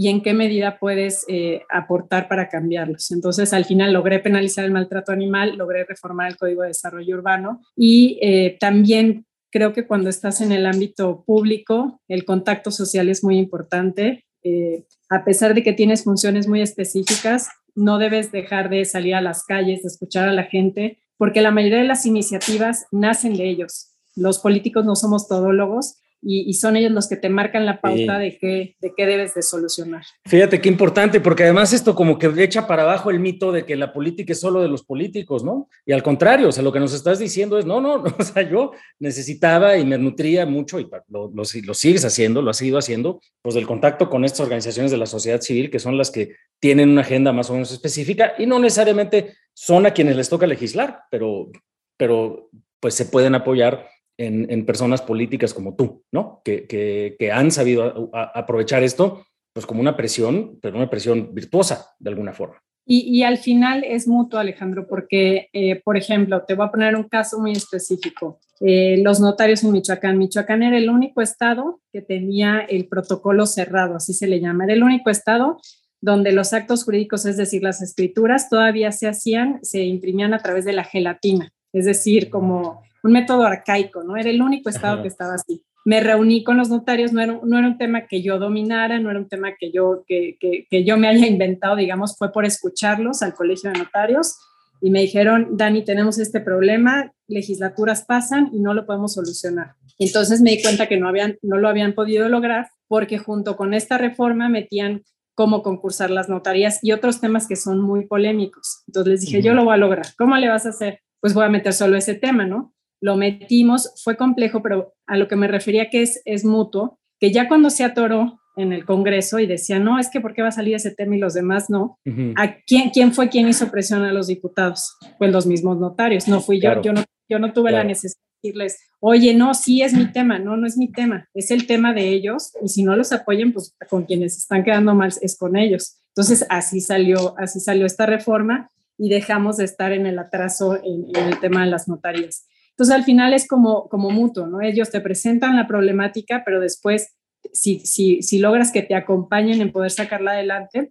y 0.00 0.08
en 0.08 0.22
qué 0.22 0.32
medida 0.32 0.78
puedes 0.78 1.26
eh, 1.28 1.60
aportar 1.68 2.26
para 2.26 2.48
cambiarlos. 2.48 3.10
Entonces, 3.10 3.52
al 3.52 3.66
final 3.66 3.92
logré 3.92 4.18
penalizar 4.18 4.64
el 4.64 4.70
maltrato 4.70 5.12
animal, 5.12 5.58
logré 5.58 5.84
reformar 5.84 6.30
el 6.30 6.38
Código 6.38 6.62
de 6.62 6.68
Desarrollo 6.68 7.16
Urbano 7.16 7.60
y 7.76 8.18
eh, 8.22 8.56
también 8.58 9.26
creo 9.50 9.74
que 9.74 9.86
cuando 9.86 10.08
estás 10.08 10.40
en 10.40 10.52
el 10.52 10.64
ámbito 10.64 11.22
público, 11.26 12.00
el 12.08 12.24
contacto 12.24 12.70
social 12.70 13.10
es 13.10 13.22
muy 13.22 13.36
importante. 13.36 14.24
Eh, 14.42 14.86
a 15.10 15.22
pesar 15.22 15.52
de 15.52 15.62
que 15.62 15.74
tienes 15.74 16.04
funciones 16.04 16.48
muy 16.48 16.62
específicas, 16.62 17.50
no 17.74 17.98
debes 17.98 18.32
dejar 18.32 18.70
de 18.70 18.86
salir 18.86 19.14
a 19.14 19.20
las 19.20 19.44
calles, 19.44 19.82
de 19.82 19.88
escuchar 19.88 20.30
a 20.30 20.32
la 20.32 20.44
gente, 20.44 20.96
porque 21.18 21.42
la 21.42 21.50
mayoría 21.50 21.76
de 21.76 21.84
las 21.84 22.06
iniciativas 22.06 22.86
nacen 22.90 23.36
de 23.36 23.50
ellos. 23.50 23.90
Los 24.16 24.38
políticos 24.38 24.86
no 24.86 24.96
somos 24.96 25.28
todólogos 25.28 26.00
y, 26.22 26.52
son 26.54 26.76
ellos 26.76 26.92
los 26.92 27.08
que 27.08 27.16
te 27.16 27.30
marcan 27.30 27.64
la 27.64 27.80
pauta 27.80 28.18
de, 28.18 28.36
qué, 28.38 28.76
de 28.80 28.92
qué 28.94 29.06
debes 29.06 29.34
de 29.34 29.42
solucionar. 29.42 30.04
Fíjate 30.26 30.60
qué 30.60 30.68
importante, 30.68 31.20
porque 31.20 31.44
además 31.44 31.72
esto 31.72 31.94
como 31.94 32.18
que 32.18 32.30
echa 32.42 32.66
para 32.66 32.82
abajo 32.82 33.10
el 33.10 33.20
mito 33.20 33.52
de 33.52 33.64
que 33.64 33.74
la 33.74 33.92
política 33.92 34.32
es 34.32 34.40
solo 34.40 34.60
de 34.60 34.68
los 34.68 34.84
políticos, 34.84 35.44
¿no? 35.44 35.68
Y 35.86 35.92
al 35.92 36.02
contrario, 36.02 36.48
o 36.48 36.52
sea, 36.52 36.62
lo 36.62 36.72
que 36.72 36.80
nos 36.80 36.92
estás 36.92 37.18
diciendo 37.18 37.58
es, 37.58 37.64
no, 37.64 37.80
no, 37.80 38.02
o 38.18 38.22
sea, 38.22 38.42
yo 38.42 38.72
necesitaba 38.98 39.78
y 39.78 39.86
me 39.86 39.96
nutría 39.96 40.44
mucho, 40.44 40.78
y 40.78 40.88
lo, 41.08 41.30
lo, 41.34 41.44
sigues 41.44 42.04
haciendo, 42.04 42.42
lo 42.42 42.50
has 42.50 42.58
seguido 42.58 42.78
haciendo, 42.78 43.20
pues 43.40 43.54
del 43.54 43.66
contacto 43.66 44.10
con 44.10 44.24
estas 44.24 44.40
organizaciones 44.40 44.90
de 44.90 44.98
la 44.98 45.06
sociedad 45.06 45.40
civil, 45.40 45.70
que 45.70 45.78
son 45.78 45.96
las 45.96 46.10
que 46.10 46.36
tienen 46.60 46.90
una 46.90 47.00
agenda 47.00 47.32
más 47.32 47.48
o 47.48 47.54
menos 47.54 47.72
específica 47.72 48.34
y 48.38 48.44
no 48.46 48.58
necesariamente 48.58 49.36
son 49.54 49.86
a 49.86 49.92
quienes 49.92 50.16
les 50.16 50.28
toca 50.28 50.46
legislar, 50.46 51.00
pero, 51.10 51.50
pero 51.96 52.50
pues 52.78 52.94
se 52.94 53.06
pueden 53.06 53.34
apoyar 53.34 53.88
en, 54.20 54.66
personas 54.66 55.02
políticas 55.02 55.54
como 55.54 55.74
tú, 55.74 56.04
¿no? 56.12 56.42
Que, 56.44 56.66
que, 56.66 57.32
han 57.32 57.50
sabido 57.50 58.10
aprovechar 58.12 58.82
esto 58.82 59.24
pues 59.52 59.66
como 59.66 59.80
una 59.80 59.96
presión, 59.96 60.58
pero 60.62 60.76
una 60.76 60.90
presión 60.90 61.34
virtuosa 61.34 61.94
de 61.98 62.10
alguna 62.10 62.32
forma. 62.32 62.62
Y, 62.86 63.00
y 63.00 63.22
al 63.24 63.38
final 63.38 63.84
es 63.84 64.06
mutuo, 64.06 64.38
Alejandro, 64.38 64.86
porque, 64.86 65.48
eh, 65.52 65.80
por 65.82 65.96
ejemplo, 65.96 66.44
te 66.46 66.54
voy 66.54 66.66
a 66.66 66.70
poner 66.70 66.96
un 66.96 67.08
caso 67.08 67.38
muy 67.38 67.52
específico. 67.52 68.38
Eh, 68.60 69.00
los 69.02 69.20
notarios 69.20 69.64
en 69.64 69.72
Michoacán. 69.72 70.18
Michoacán 70.18 70.62
era 70.62 70.76
el 70.76 70.88
único 70.88 71.20
estado 71.20 71.80
que 71.92 72.00
tenía 72.00 72.60
el 72.60 72.88
protocolo 72.88 73.46
cerrado, 73.46 73.96
así 73.96 74.12
se 74.12 74.26
le 74.26 74.40
llama. 74.40 74.64
Era 74.64 74.74
el 74.74 74.82
único 74.82 75.10
estado 75.10 75.58
donde 76.00 76.32
los 76.32 76.52
actos 76.52 76.84
jurídicos, 76.84 77.26
es 77.26 77.36
decir, 77.36 77.62
las 77.62 77.82
escrituras, 77.82 78.48
todavía 78.48 78.92
se 78.92 79.08
hacían, 79.08 79.58
se 79.62 79.84
imprimían 79.84 80.32
a 80.32 80.38
través 80.38 80.64
de 80.64 80.72
la 80.72 80.84
gelatina, 80.84 81.52
es 81.72 81.84
decir, 81.84 82.30
como 82.30 82.82
un 83.02 83.12
método 83.12 83.44
arcaico, 83.44 84.02
¿no? 84.02 84.16
Era 84.16 84.30
el 84.30 84.42
único 84.42 84.68
estado 84.70 85.02
que 85.02 85.08
estaba 85.08 85.34
así. 85.34 85.62
Me 85.84 86.00
reuní 86.00 86.44
con 86.44 86.56
los 86.56 86.68
notarios, 86.68 87.12
no 87.12 87.22
era, 87.22 87.38
no 87.42 87.58
era 87.58 87.66
un 87.66 87.78
tema 87.78 88.06
que 88.06 88.22
yo 88.22 88.38
dominara, 88.38 88.98
no 88.98 89.10
era 89.10 89.18
un 89.18 89.28
tema 89.28 89.54
que 89.58 89.72
yo, 89.72 90.04
que, 90.06 90.36
que, 90.38 90.84
yo 90.84 90.98
me 90.98 91.08
haya 91.08 91.26
inventado, 91.26 91.76
digamos, 91.76 92.16
fue 92.18 92.32
por 92.32 92.44
escucharlos 92.44 93.22
al 93.22 93.34
colegio 93.34 93.70
de 93.70 93.78
notarios 93.78 94.38
y 94.82 94.90
me 94.90 95.00
dijeron, 95.00 95.56
Dani, 95.56 95.84
tenemos 95.84 96.18
este 96.18 96.40
problema, 96.40 97.12
legislaturas 97.28 98.04
pasan 98.04 98.50
y 98.52 98.60
no 98.60 98.74
lo 98.74 98.86
podemos 98.86 99.14
solucionar. 99.14 99.74
Entonces 99.98 100.40
me 100.40 100.50
di 100.50 100.62
cuenta 100.62 100.86
que 100.86 100.98
no, 100.98 101.08
habían, 101.08 101.38
no 101.42 101.58
lo 101.58 101.68
habían 101.68 101.94
podido 101.94 102.28
lograr 102.28 102.68
porque 102.88 103.18
junto 103.18 103.56
con 103.56 103.74
esta 103.74 103.98
reforma 103.98 104.48
metían 104.48 105.02
cómo 105.34 105.62
concursar 105.62 106.10
las 106.10 106.28
notarías 106.28 106.80
y 106.82 106.92
otros 106.92 107.20
temas 107.20 107.46
que 107.46 107.56
son 107.56 107.80
muy 107.80 108.06
polémicos. 108.06 108.82
Entonces 108.86 109.10
les 109.10 109.20
dije, 109.22 109.42
yo 109.42 109.54
lo 109.54 109.64
voy 109.64 109.74
a 109.74 109.78
lograr. 109.78 110.06
¿Cómo 110.18 110.36
le 110.36 110.48
vas 110.48 110.66
a 110.66 110.70
hacer? 110.70 111.00
Pues 111.20 111.34
voy 111.34 111.44
a 111.44 111.48
meter 111.48 111.72
solo 111.72 111.96
ese 111.96 112.14
tema, 112.14 112.46
¿no? 112.46 112.74
Lo 113.00 113.16
metimos, 113.16 113.94
fue 114.02 114.16
complejo, 114.16 114.62
pero 114.62 114.94
a 115.06 115.16
lo 115.16 115.28
que 115.28 115.36
me 115.36 115.48
refería 115.48 115.90
que 115.90 116.02
es, 116.02 116.22
es 116.24 116.44
mutuo, 116.44 116.98
que 117.18 117.32
ya 117.32 117.48
cuando 117.48 117.70
se 117.70 117.84
atoró 117.84 118.40
en 118.56 118.72
el 118.72 118.84
Congreso 118.84 119.38
y 119.38 119.46
decía, 119.46 119.78
no, 119.78 119.98
es 119.98 120.10
que 120.10 120.20
¿por 120.20 120.34
qué 120.34 120.42
va 120.42 120.48
a 120.48 120.52
salir 120.52 120.74
ese 120.74 120.90
tema 120.90 121.16
y 121.16 121.18
los 121.18 121.34
demás 121.34 121.70
no? 121.70 121.98
¿A 122.36 122.56
quién, 122.66 122.90
quién 122.90 123.12
fue 123.12 123.28
quien 123.28 123.48
hizo 123.48 123.70
presión 123.70 124.02
a 124.02 124.12
los 124.12 124.26
diputados? 124.26 124.96
Pues 125.18 125.32
los 125.32 125.46
mismos 125.46 125.78
notarios, 125.78 126.28
no 126.28 126.40
fui 126.40 126.60
yo, 126.60 126.82
yo 126.82 126.92
no, 126.92 127.02
yo 127.28 127.38
no 127.38 127.52
tuve 127.52 127.72
la 127.72 127.84
necesidad 127.84 128.20
decirles, 128.42 128.78
oye, 129.00 129.34
no, 129.34 129.54
sí 129.54 129.82
es 129.82 129.92
mi 129.92 130.10
tema, 130.12 130.38
no, 130.38 130.56
no 130.56 130.66
es 130.66 130.76
mi 130.76 130.90
tema, 130.90 131.28
es 131.34 131.50
el 131.50 131.66
tema 131.66 131.92
de 131.92 132.08
ellos 132.08 132.52
y 132.62 132.68
si 132.68 132.82
no 132.82 132.96
los 132.96 133.12
apoyen, 133.12 133.52
pues 133.52 133.74
con 133.88 134.04
quienes 134.04 134.36
están 134.36 134.64
quedando 134.64 134.94
mal 134.94 135.12
es 135.20 135.36
con 135.36 135.56
ellos. 135.56 136.00
Entonces, 136.08 136.46
así 136.48 136.80
salió, 136.80 137.34
así 137.38 137.60
salió 137.60 137.86
esta 137.86 138.06
reforma 138.06 138.70
y 138.98 139.08
dejamos 139.08 139.56
de 139.56 139.64
estar 139.64 139.92
en 139.92 140.06
el 140.06 140.18
atraso 140.18 140.76
en, 140.76 141.06
el 141.14 141.38
tema 141.40 141.64
de 141.64 141.70
las 141.70 141.88
notarías. 141.88 142.46
Entonces, 142.80 142.96
al 142.96 143.04
final 143.04 143.34
es 143.34 143.46
como, 143.46 143.90
como 143.90 144.08
mutuo, 144.08 144.46
¿no? 144.46 144.62
Ellos 144.62 144.88
te 144.88 145.02
presentan 145.02 145.54
la 145.54 145.66
problemática, 145.66 146.40
pero 146.46 146.60
después, 146.60 147.14
si, 147.52 147.80
si, 147.80 148.22
si 148.22 148.38
logras 148.38 148.72
que 148.72 148.80
te 148.80 148.94
acompañen 148.94 149.60
en 149.60 149.70
poder 149.70 149.90
sacarla 149.90 150.30
adelante, 150.30 150.88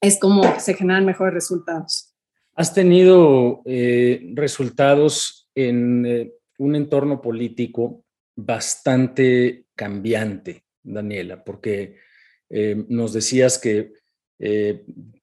es 0.00 0.18
como 0.18 0.42
se 0.58 0.74
generan 0.74 1.04
mejores 1.04 1.32
resultados. 1.32 2.16
¿Has 2.56 2.74
tenido 2.74 3.62
eh, 3.64 4.32
resultados 4.34 5.48
en 5.54 6.04
eh, 6.04 6.32
un 6.58 6.74
entorno 6.74 7.22
político 7.22 8.02
bastante 8.34 9.66
cambiante, 9.76 10.64
Daniela, 10.82 11.44
porque 11.44 11.94
eh, 12.48 12.84
nos 12.88 13.12
decías 13.12 13.56
que 13.56 13.92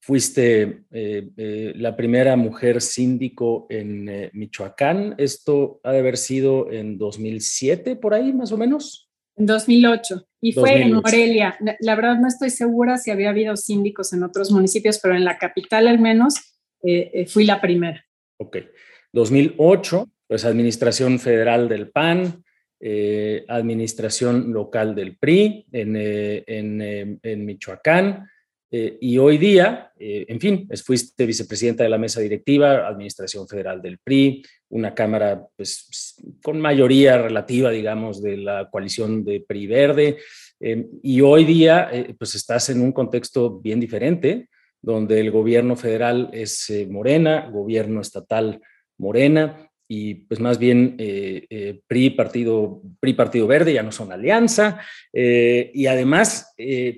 fuiste 0.08 0.86
la 0.90 1.98
primera 1.98 2.38
mujer 2.38 2.82
síndico 2.82 3.68
en 3.70 4.30
Michoacán. 4.32 5.16
Esto 5.18 5.82
ha 5.84 5.92
de 5.92 6.00
haber 6.00 6.16
sido 6.16 6.72
en 6.72 6.98
2007, 6.98 7.98
por 7.98 8.14
ahí 8.14 8.32
más 8.32 8.54
o 8.54 8.58
menos. 8.58 9.10
En 9.36 9.46
2008. 9.46 10.26
Y 10.40 10.54
fue 10.54 10.82
en 10.82 10.94
Morelia. 10.94 11.58
La 11.82 11.96
verdad 11.96 12.18
no 12.18 12.30
estoy 12.30 12.52
segura 12.52 12.98
si 12.98 13.12
había 13.12 13.32
habido 13.32 13.58
síndicos 13.58 14.14
en 14.14 14.24
otros 14.24 14.50
municipios, 14.50 14.98
pero 15.04 15.14
en 15.14 15.26
la 15.26 15.38
capital 15.38 15.88
al 15.88 16.00
menos 16.00 16.36
fui 17.28 17.44
la 17.44 17.60
primera. 17.60 18.06
Ok. 18.38 18.60
2008, 19.12 20.08
pues 20.28 20.46
Administración 20.46 21.20
Federal 21.20 21.68
del 21.68 21.90
PAN, 21.90 22.44
eh, 22.80 23.44
Administración 23.48 24.54
Local 24.54 24.94
del 24.94 25.18
PRI 25.18 25.66
en, 25.72 25.96
eh, 25.96 26.44
eh, 26.46 27.18
en, 27.24 27.46
Michoacán. 27.46 28.28
Y 28.70 29.18
hoy 29.18 29.38
día, 29.38 29.92
en 29.98 30.40
fin, 30.40 30.68
fuiste 30.84 31.26
vicepresidenta 31.26 31.84
de 31.84 31.90
la 31.90 31.98
mesa 31.98 32.20
directiva, 32.20 32.88
Administración 32.88 33.48
Federal 33.48 33.82
del 33.82 33.98
PRI, 34.00 34.44
una 34.70 34.94
Cámara 34.94 35.42
pues, 35.56 36.16
con 36.44 36.60
mayoría 36.60 37.18
relativa, 37.18 37.72
digamos, 37.72 38.22
de 38.22 38.38
la 38.38 38.70
coalición 38.70 39.24
de 39.24 39.46
PRI 39.48 39.68
Verde. 39.68 40.18
y 40.60 41.22
hoy 41.22 41.46
día, 41.46 41.90
pues 42.20 42.36
estás 42.36 42.70
en 42.70 42.82
un 42.82 42.92
contexto 42.92 43.60
bien 43.60 43.80
diferente, 43.80 44.50
donde 44.82 45.20
el 45.20 45.32
gobierno 45.32 45.76
federal 45.76 46.30
es 46.34 46.72
Morena, 46.90 47.50
gobierno 47.50 48.02
estatal 48.02 48.62
Morena 48.98 49.67
y 49.88 50.16
pues 50.16 50.40
más 50.40 50.60
bien 50.60 50.96
eh, 51.00 51.46
eh, 51.50 51.80
PRI, 51.88 52.12
partido, 52.12 52.82
PRI 53.00 53.14
Partido 53.14 53.48
Verde 53.48 53.74
ya 53.74 53.84
no 53.84 53.92
son 53.92 54.12
alianza 54.12 54.82
eh, 55.14 55.72
y 55.74 55.88
además 55.88 56.54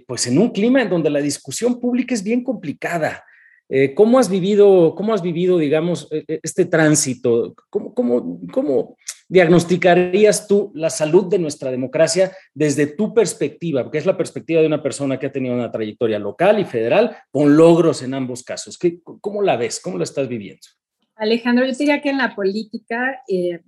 pues 0.07 0.27
en 0.27 0.39
un 0.39 0.49
clima 0.49 0.81
en 0.81 0.89
donde 0.89 1.09
la 1.09 1.21
discusión 1.21 1.79
pública 1.79 2.13
es 2.15 2.23
bien 2.23 2.43
complicada. 2.43 3.23
¿Cómo 3.93 4.17
has 4.17 4.31
vivido, 4.31 4.95
cómo 4.95 5.13
has 5.13 5.21
vivido, 5.21 5.59
digamos, 5.59 6.07
e, 6.11 6.23
e, 6.27 6.39
este 6.41 6.65
tránsito? 6.65 7.53
¿Cómo, 7.69 7.93
cómo, 7.93 8.39
cómo 8.51 8.97
diagnosticarías 9.27 10.47
tú 10.47 10.71
la 10.73 10.89
salud 10.89 11.29
de 11.29 11.37
nuestra 11.37 11.69
democracia 11.69 12.35
desde 12.51 12.87
tu 12.87 13.13
perspectiva? 13.13 13.83
Porque 13.83 13.99
es 13.99 14.07
la 14.07 14.17
perspectiva 14.17 14.61
de 14.61 14.65
una 14.65 14.81
persona 14.81 15.19
que 15.19 15.27
ha 15.27 15.31
tenido 15.31 15.53
una 15.53 15.71
trayectoria 15.71 16.17
local 16.17 16.59
y 16.59 16.65
federal 16.65 17.15
con 17.29 17.55
logros 17.55 18.01
en 18.01 18.15
ambos 18.15 18.41
casos. 18.41 18.75
¿Qué, 18.75 19.01
¿Cómo 19.21 19.43
la 19.43 19.55
ves? 19.55 19.79
¿Cómo 19.79 19.99
la 19.99 20.03
estás 20.03 20.27
viviendo? 20.27 20.65
Alejandro, 21.19 21.65
yo 21.65 21.73
diría 21.73 22.01
que 22.01 22.09
en 22.09 22.17
la 22.17 22.33
política, 22.33 23.21
eh, 23.27 23.59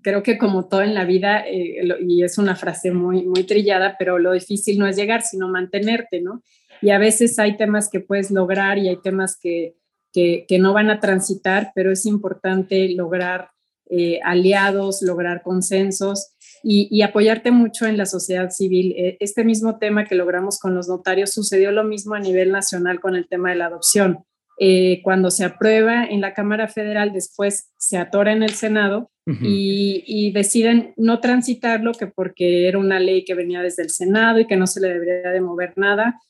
creo 0.00 0.22
que 0.22 0.38
como 0.38 0.68
todo 0.68 0.82
en 0.82 0.94
la 0.94 1.04
vida, 1.04 1.44
eh, 1.46 1.82
y 2.06 2.22
es 2.22 2.38
una 2.38 2.54
frase 2.54 2.92
muy, 2.92 3.24
muy 3.26 3.42
trillada, 3.42 3.96
pero 3.98 4.18
lo 4.18 4.32
difícil 4.32 4.78
no 4.78 4.86
es 4.86 4.96
llegar, 4.96 5.22
sino 5.22 5.48
mantenerte, 5.48 6.20
¿no? 6.20 6.42
Y 6.80 6.90
a 6.90 6.98
veces 6.98 7.38
hay 7.40 7.56
temas 7.56 7.90
que 7.90 8.00
puedes 8.00 8.30
lograr 8.30 8.78
y 8.78 8.88
hay 8.88 8.96
temas 9.02 9.36
que, 9.42 9.74
que, 10.12 10.58
no 10.60 10.72
van 10.72 10.88
a 10.88 11.00
transitar, 11.00 11.72
pero 11.74 11.90
es 11.92 12.06
importante 12.06 12.88
lograr 12.90 13.50
eh, 13.90 14.20
aliados, 14.24 15.02
lograr 15.02 15.42
consensos 15.42 16.32
y, 16.62 16.88
y, 16.90 17.02
apoyarte 17.02 17.50
mucho 17.50 17.86
en 17.86 17.96
la 17.96 18.06
sociedad 18.06 18.50
civil. 18.50 18.94
Este 19.18 19.44
mismo 19.44 19.78
tema 19.78 20.04
que 20.04 20.14
logramos 20.14 20.58
con 20.58 20.74
los 20.74 20.88
notarios 20.88 21.32
sucedió 21.32 21.72
lo 21.72 21.84
mismo 21.84 22.14
a 22.14 22.20
nivel 22.20 22.52
nacional 22.52 23.00
con 23.00 23.16
el 23.16 23.28
tema 23.28 23.50
de 23.50 23.56
la 23.56 23.66
adopción. 23.66 24.24
Eh, 24.62 25.00
cuando 25.02 25.30
se 25.30 25.42
aprueba 25.42 26.04
en 26.04 26.20
la 26.20 26.34
Cámara 26.34 26.68
Federal, 26.68 27.14
después 27.14 27.70
se 27.78 27.96
atora 27.96 28.32
en 28.32 28.42
el 28.42 28.50
Senado 28.50 29.10
y, 29.24 30.32
deciden 30.32 30.92
no 30.98 31.20
transitarlo, 31.20 31.92
que 31.92 32.06
porque 32.06 32.68
era 32.68 32.78
una 32.78 33.00
ley 33.00 33.24
que 33.24 33.34
venía 33.34 33.62
desde 33.62 33.82
el 33.82 33.88
Senado 33.88 34.38
y 34.38 34.46
que 34.46 34.58
no 34.58 34.66
se 34.66 34.80
le 34.80 34.88
debería 34.88 35.30
de 35.30 35.40
mover 35.40 35.72
nada, 35.76 36.20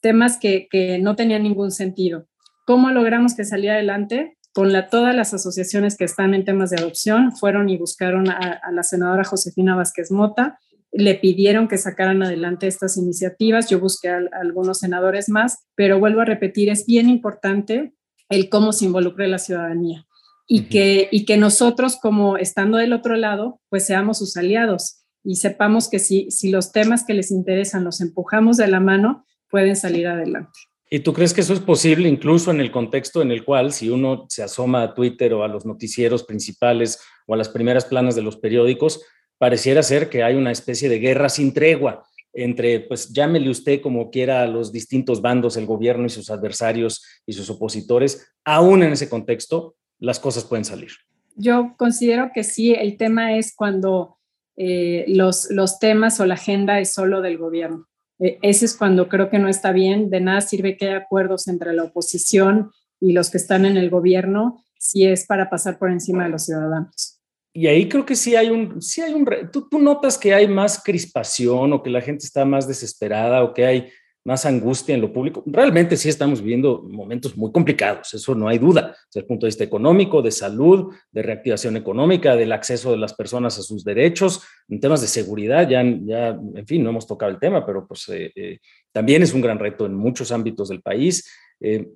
temas 0.00 0.38
que, 0.38 0.68
no 1.02 1.16
tenían 1.16 1.42
ningún 1.42 1.72
sentido. 1.72 2.28
¿Cómo 2.64 2.90
logramos 2.90 3.34
que 3.34 3.44
saliera 3.44 3.74
adelante? 3.74 4.36
Con 4.52 4.72
la, 4.72 4.88
todas 4.88 5.14
las 5.16 5.34
asociaciones 5.34 5.96
que 5.96 6.04
están 6.04 6.32
en 6.34 6.44
temas 6.44 6.70
de 6.70 6.76
adopción, 6.76 7.32
fueron 7.32 7.70
y 7.70 7.76
buscaron 7.76 8.30
a, 8.30 8.60
a 8.62 8.70
la 8.70 8.84
senadora 8.84 9.24
Josefina 9.24 9.74
Vázquez 9.74 10.12
Mota, 10.12 10.60
le 10.92 11.14
pidieron 11.14 11.68
que 11.68 11.78
sacaran 11.78 12.22
adelante 12.22 12.66
estas 12.66 12.96
iniciativas. 12.96 13.68
Yo 13.68 13.80
busqué 13.80 14.08
a, 14.08 14.20
algunos 14.40 14.78
senadores 14.78 15.28
más, 15.28 15.66
pero 15.74 15.98
vuelvo 15.98 16.20
a 16.20 16.24
repetir, 16.24 16.68
es 16.68 16.86
bien 16.86 17.08
importante 17.08 17.92
el 18.28 18.48
cómo 18.48 18.72
se 18.72 18.84
involucre 18.84 19.28
la 19.28 19.38
ciudadanía 19.38 20.06
y, 20.46 20.62
que, 20.62 21.08
y 21.10 21.24
que 21.24 21.36
nosotros, 21.36 21.96
como 21.96 22.36
estando 22.36 22.78
del 22.78 22.92
otro 22.92 23.16
lado, 23.16 23.60
pues 23.68 23.86
seamos 23.86 24.18
sus 24.18 24.36
aliados 24.36 25.04
y 25.22 25.36
sepamos 25.36 25.88
que 25.88 25.98
si, 25.98 26.30
si 26.30 26.50
los 26.50 26.72
temas 26.72 27.04
que 27.04 27.14
les 27.14 27.30
interesan 27.30 27.84
los 27.84 28.00
empujamos 28.00 28.56
de 28.56 28.68
la 28.68 28.80
mano, 28.80 29.24
pueden 29.48 29.76
salir 29.76 30.06
adelante. 30.06 30.58
¿Y 30.92 31.00
tú 31.00 31.12
crees 31.12 31.32
que 31.32 31.42
eso 31.42 31.52
es 31.52 31.60
posible 31.60 32.08
incluso 32.08 32.50
en 32.50 32.60
el 32.60 32.72
contexto 32.72 33.22
en 33.22 33.30
el 33.30 33.44
cual 33.44 33.72
si 33.72 33.90
uno 33.90 34.26
se 34.28 34.42
asoma 34.42 34.82
a 34.82 34.94
Twitter 34.94 35.32
o 35.34 35.44
a 35.44 35.48
los 35.48 35.64
noticieros 35.64 36.24
principales 36.24 37.00
o 37.26 37.34
a 37.34 37.36
las 37.36 37.48
primeras 37.48 37.84
planas 37.84 38.16
de 38.16 38.22
los 38.22 38.36
periódicos, 38.36 39.04
pareciera 39.40 39.82
ser 39.82 40.10
que 40.10 40.22
hay 40.22 40.34
una 40.34 40.52
especie 40.52 40.90
de 40.90 40.98
guerra 40.98 41.30
sin 41.30 41.54
tregua 41.54 42.04
entre, 42.34 42.78
pues 42.80 43.08
llámele 43.08 43.48
usted 43.48 43.80
como 43.80 44.10
quiera 44.10 44.42
a 44.42 44.46
los 44.46 44.70
distintos 44.70 45.22
bandos, 45.22 45.56
el 45.56 45.64
gobierno 45.64 46.04
y 46.04 46.10
sus 46.10 46.28
adversarios 46.28 47.02
y 47.24 47.32
sus 47.32 47.48
opositores, 47.48 48.34
aún 48.44 48.82
en 48.82 48.92
ese 48.92 49.08
contexto, 49.08 49.76
las 49.98 50.20
cosas 50.20 50.44
pueden 50.44 50.66
salir. 50.66 50.90
Yo 51.36 51.74
considero 51.78 52.32
que 52.34 52.44
sí, 52.44 52.74
el 52.74 52.98
tema 52.98 53.34
es 53.38 53.54
cuando 53.56 54.18
eh, 54.56 55.06
los, 55.08 55.50
los 55.50 55.78
temas 55.78 56.20
o 56.20 56.26
la 56.26 56.34
agenda 56.34 56.78
es 56.78 56.92
solo 56.92 57.22
del 57.22 57.38
gobierno. 57.38 57.88
E, 58.18 58.38
ese 58.42 58.66
es 58.66 58.76
cuando 58.76 59.08
creo 59.08 59.30
que 59.30 59.38
no 59.38 59.48
está 59.48 59.72
bien. 59.72 60.10
De 60.10 60.20
nada 60.20 60.42
sirve 60.42 60.76
que 60.76 60.86
haya 60.86 60.98
acuerdos 60.98 61.48
entre 61.48 61.72
la 61.72 61.84
oposición 61.84 62.72
y 63.00 63.12
los 63.12 63.30
que 63.30 63.38
están 63.38 63.64
en 63.64 63.78
el 63.78 63.88
gobierno 63.88 64.62
si 64.78 65.06
es 65.06 65.24
para 65.24 65.48
pasar 65.48 65.78
por 65.78 65.90
encima 65.90 66.24
de 66.24 66.30
los 66.30 66.44
ciudadanos 66.44 67.19
y 67.52 67.66
ahí 67.66 67.88
creo 67.88 68.06
que 68.06 68.14
sí 68.14 68.36
hay 68.36 68.50
un, 68.50 68.80
sí 68.80 69.00
hay 69.00 69.12
un, 69.12 69.28
tú, 69.52 69.66
notas 69.78 70.16
que 70.16 70.32
hay 70.32 70.46
más 70.46 70.82
crispación 70.82 71.72
o 71.72 71.82
que 71.82 71.90
la 71.90 72.00
gente 72.00 72.24
está 72.24 72.44
más 72.44 72.68
desesperada 72.68 73.42
o 73.42 73.52
que 73.52 73.66
hay 73.66 73.92
más 74.22 74.44
angustia 74.44 74.94
en 74.94 75.00
lo 75.00 75.12
público. 75.12 75.42
Realmente 75.46 75.96
sí 75.96 76.08
estamos 76.08 76.42
viviendo 76.42 76.82
momentos 76.82 77.36
muy 77.36 77.50
complicados, 77.50 78.12
eso 78.14 78.34
no 78.34 78.48
hay 78.48 78.58
duda, 78.58 78.94
desde 79.06 79.20
el 79.20 79.26
punto 79.26 79.46
de 79.46 79.48
vista 79.48 79.64
económico, 79.64 80.22
de 80.22 80.30
salud, 80.30 80.94
de 81.10 81.22
reactivación 81.22 81.76
económica, 81.76 82.36
del 82.36 82.52
acceso 82.52 82.92
de 82.92 82.98
las 82.98 83.14
personas 83.14 83.58
a 83.58 83.62
sus 83.62 83.82
derechos, 83.82 84.42
en 84.68 84.78
temas 84.78 85.00
de 85.00 85.08
seguridad, 85.08 85.68
ya, 85.68 85.82
ya 85.82 86.28
en 86.28 86.66
fin, 86.66 86.84
no 86.84 86.90
hemos 86.90 87.06
tocado 87.06 87.32
el 87.32 87.40
tema, 87.40 87.64
pero 87.66 87.86
pues 87.86 88.08
eh, 88.10 88.30
eh, 88.36 88.58
también 88.92 89.22
es 89.22 89.32
un 89.32 89.40
gran 89.40 89.58
reto 89.58 89.86
en 89.86 89.94
muchos 89.94 90.30
ámbitos 90.30 90.68
del 90.68 90.82
país. 90.82 91.28
Eh, 91.58 91.88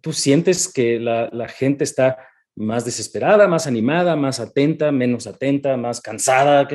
¿Tú 0.00 0.12
sientes 0.12 0.72
que 0.72 1.00
la 1.00 1.48
gente 1.48 1.82
está 1.82 2.16
más 2.56 2.84
desesperada, 2.84 3.46
más 3.46 3.66
animada, 3.66 4.16
más 4.16 4.40
atenta, 4.40 4.90
menos 4.90 5.26
atenta, 5.26 5.76
más 5.76 6.00
cansada? 6.00 6.66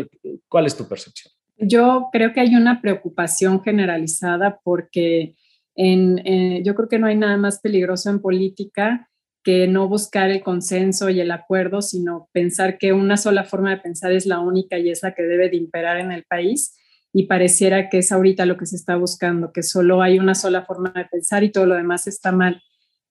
¿Cuál 0.48 0.68
es 0.68 0.78
tu 0.78 0.88
percepción? 0.88 1.34
Yo 1.58 2.10
creo 2.12 2.34
que 2.34 2.40
hay 2.40 2.56
una 2.56 2.82
preocupación 2.82 3.62
generalizada 3.62 4.60
porque 4.64 5.36
en, 5.76 6.64
yo 6.64 6.76
creo 6.76 6.88
que 6.88 7.00
no 7.00 7.08
hay 7.08 7.18
nada 7.18 7.38
más 7.38 7.60
peligroso 7.60 8.10
en 8.10 8.22
política 8.22 9.10
que 9.44 9.68
no 9.68 9.88
buscar 9.88 10.30
el 10.30 10.44
consenso 10.44 11.10
y 11.10 11.20
el 11.20 11.32
acuerdo, 11.32 11.82
sino 11.82 12.30
pensar 12.32 12.78
que 12.78 12.94
una 12.94 13.18
sola 13.18 13.44
forma 13.44 13.72
de 13.72 13.78
pensar 13.78 14.12
es 14.12 14.28
la 14.28 14.40
única 14.40 14.78
y 14.78 14.92
es 14.92 15.02
la 15.02 15.14
que 15.14 15.24
debe 15.24 15.50
de 15.50 15.58
imperar 15.58 15.98
en 15.98 16.12
el 16.12 16.24
país. 16.24 16.78
Y 17.12 17.24
pareciera 17.24 17.90
que 17.90 17.98
es 18.00 18.12
ahorita 18.12 18.46
lo 18.46 18.56
que 18.58 18.68
se 18.68 18.76
está 18.76 18.96
buscando, 18.96 19.52
que 19.52 19.64
solo 19.64 20.02
hay 20.02 20.20
una 20.20 20.36
sola 20.36 20.64
forma 20.64 20.94
de 20.96 21.06
pensar 21.06 21.44
y 21.44 21.52
todo 21.52 21.66
lo 21.66 21.76
demás 21.76 22.06
está 22.08 22.32
mal 22.32 22.62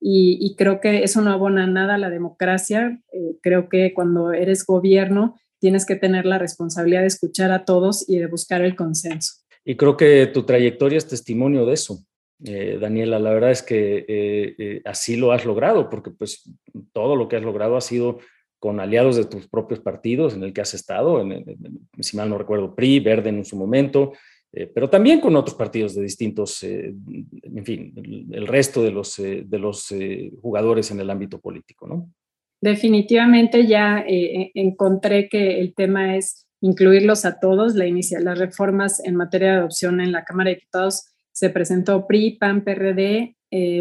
y, 0.00 0.54
creo 0.56 0.80
que 0.80 1.02
eso 1.04 1.20
no 1.20 1.30
abona 1.30 1.66
nada 1.66 1.96
a 1.96 1.98
la 1.98 2.08
democracia. 2.08 3.00
Eh, 3.12 3.36
creo 3.42 3.68
que 3.68 3.92
cuando 3.92 4.32
eres 4.32 4.64
gobierno 4.64 5.36
tienes 5.58 5.84
que 5.84 5.96
tener 5.96 6.24
la 6.24 6.38
responsabilidad 6.38 7.02
de 7.02 7.08
escuchar 7.08 7.52
a 7.52 7.66
todos 7.66 8.08
y 8.08 8.18
de 8.18 8.26
buscar 8.26 8.62
el 8.62 8.76
consenso. 8.76 9.34
Y 9.62 9.76
creo 9.76 9.96
que 9.96 10.26
tu 10.26 10.44
trayectoria 10.44 10.96
es 10.96 11.06
testimonio 11.06 11.66
de 11.66 11.74
eso. 11.74 11.98
Eh, 12.44 12.78
Daniela, 12.80 13.18
la 13.18 13.30
verdad 13.30 13.50
es 13.50 13.62
que 13.62 14.06
eh, 14.08 14.80
así 14.86 15.16
lo 15.16 15.32
has 15.32 15.44
logrado, 15.44 15.90
porque 15.90 16.10
pues 16.10 16.50
todo 16.94 17.14
lo 17.14 17.28
que 17.28 17.36
has 17.36 17.42
logrado 17.42 17.76
ha 17.76 17.82
sido 17.82 18.20
con 18.58 18.80
aliados 18.80 19.16
de 19.16 19.26
tus 19.26 19.48
propios 19.48 19.80
partidos 19.80 20.34
en 20.34 20.44
el 20.44 20.54
que 20.54 20.62
has 20.62 20.72
estado, 20.72 21.22
si 21.98 22.16
mal 22.16 22.28
no 22.28 22.38
recuerdo, 22.38 22.74
PRI, 22.74 23.00
Verde 23.00 23.30
en 23.30 23.44
su 23.44 23.56
momento, 23.56 24.12
eh, 24.52 24.66
pero 24.66 24.90
también 24.90 25.20
con 25.20 25.36
otros 25.36 25.54
partidos 25.54 25.94
de 25.94 26.02
distintos, 26.02 26.62
eh, 26.64 26.92
en 27.42 27.64
fin, 27.64 27.92
el, 28.32 28.48
resto 28.48 28.82
de 28.82 28.90
los, 28.90 29.18
eh, 29.20 29.44
de 29.46 29.58
los 29.58 29.94
jugadores 30.42 30.90
en 30.90 31.00
el 31.00 31.10
ámbito 31.10 31.40
político, 31.40 31.86
¿no? 31.86 32.12
Definitivamente 32.60 33.66
ya 33.66 34.04
encontré 34.06 35.30
que 35.30 35.60
el 35.60 35.72
tema 35.74 36.16
es 36.16 36.46
incluirlos 36.60 37.24
a 37.24 37.40
todos. 37.40 37.74
La 37.74 37.86
las 37.86 38.38
reformas 38.38 39.02
en 39.02 39.16
materia 39.16 39.52
de 39.52 39.58
adopción 39.58 39.98
en 40.02 40.12
la 40.12 40.24
Cámara 40.24 40.50
de 40.50 40.56
Diputados 40.56 41.06
se 41.32 41.48
presentó 41.48 42.06
PRI, 42.06 42.36
PAN, 42.38 42.62
PRD, 42.62 43.34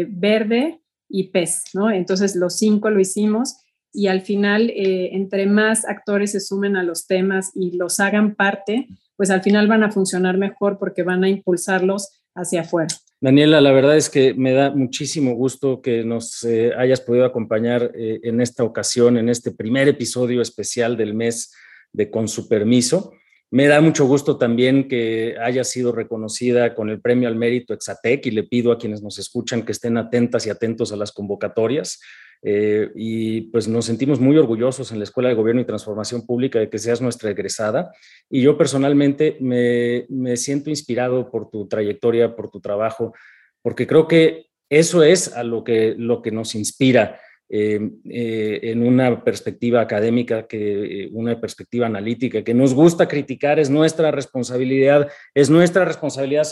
Verde 0.08 0.80
y 1.10 1.24
PES, 1.24 1.64
¿no? 1.74 1.90
Entonces 1.90 2.34
los 2.36 2.56
cinco 2.56 2.88
lo 2.88 3.00
hicimos 3.00 3.58
y 3.92 4.06
al 4.06 4.22
final, 4.22 4.72
entre 4.74 5.44
más 5.44 5.84
actores 5.84 6.32
se 6.32 6.40
sumen 6.40 6.76
a 6.76 6.82
los 6.82 7.06
temas 7.06 7.50
y 7.54 7.76
los 7.76 8.00
hagan 8.00 8.34
parte, 8.34 8.88
pues 9.20 9.28
al 9.28 9.42
final 9.42 9.68
van 9.68 9.82
a 9.82 9.92
funcionar 9.92 10.38
mejor 10.38 10.78
porque 10.78 11.02
van 11.02 11.22
a 11.22 11.28
impulsarlos 11.28 12.22
hacia 12.34 12.62
afuera. 12.62 12.88
Daniela, 13.20 13.60
la 13.60 13.70
verdad 13.70 13.98
es 13.98 14.08
que 14.08 14.32
me 14.32 14.54
da 14.54 14.70
muchísimo 14.70 15.34
gusto 15.34 15.82
que 15.82 16.04
nos 16.04 16.42
eh, 16.44 16.72
hayas 16.74 17.02
podido 17.02 17.26
acompañar 17.26 17.92
eh, 17.94 18.20
en 18.22 18.40
esta 18.40 18.64
ocasión, 18.64 19.18
en 19.18 19.28
este 19.28 19.50
primer 19.50 19.88
episodio 19.88 20.40
especial 20.40 20.96
del 20.96 21.12
mes 21.12 21.52
de 21.92 22.10
Con 22.10 22.28
su 22.28 22.48
permiso. 22.48 23.12
Me 23.50 23.66
da 23.66 23.82
mucho 23.82 24.06
gusto 24.06 24.38
también 24.38 24.88
que 24.88 25.36
haya 25.38 25.64
sido 25.64 25.92
reconocida 25.92 26.74
con 26.74 26.88
el 26.88 27.02
premio 27.02 27.28
al 27.28 27.36
mérito 27.36 27.74
Exatec 27.74 28.24
y 28.24 28.30
le 28.30 28.44
pido 28.44 28.72
a 28.72 28.78
quienes 28.78 29.02
nos 29.02 29.18
escuchan 29.18 29.66
que 29.66 29.72
estén 29.72 29.98
atentas 29.98 30.46
y 30.46 30.50
atentos 30.50 30.92
a 30.92 30.96
las 30.96 31.12
convocatorias. 31.12 32.00
Eh, 32.42 32.90
y 32.94 33.42
pues 33.42 33.68
nos 33.68 33.84
sentimos 33.84 34.18
muy 34.18 34.38
orgullosos 34.38 34.92
en 34.92 34.98
la 34.98 35.04
Escuela 35.04 35.28
de 35.28 35.34
Gobierno 35.34 35.60
y 35.60 35.66
Transformación 35.66 36.24
Pública 36.24 36.58
de 36.58 36.70
que 36.70 36.78
seas 36.78 37.00
nuestra 37.00 37.30
egresada. 37.30 37.92
Y 38.28 38.42
yo 38.42 38.56
personalmente 38.56 39.36
me, 39.40 40.36
siento 40.36 40.70
inspirado 40.70 41.30
por 41.30 41.50
tu 41.50 41.68
trayectoria, 41.68 42.34
por 42.34 42.50
tu 42.50 42.60
trabajo, 42.60 43.14
porque 43.62 43.86
creo 43.86 44.08
que 44.08 44.46
eso 44.70 45.02
es 45.02 45.34
a 45.34 45.42
lo 45.42 45.64
que, 45.64 45.94
lo 45.96 46.22
que 46.22 46.30
nos 46.30 46.54
inspira. 46.54 47.20
Eh, 47.52 47.80
eh, 48.08 48.60
en 48.62 48.86
una 48.86 49.24
perspectiva 49.24 49.80
académica, 49.80 50.46
que 50.46 51.08
una 51.10 51.40
perspectiva 51.40 51.86
analítica, 51.86 52.44
que 52.44 52.54
nos 52.54 52.74
gusta 52.74 53.08
criticar, 53.08 53.58
es 53.58 53.68
nuestra 53.68 54.12
responsabilidad, 54.12 55.10
es 55.34 55.50
nuestra 55.50 55.84
responsabilidad 55.84 56.44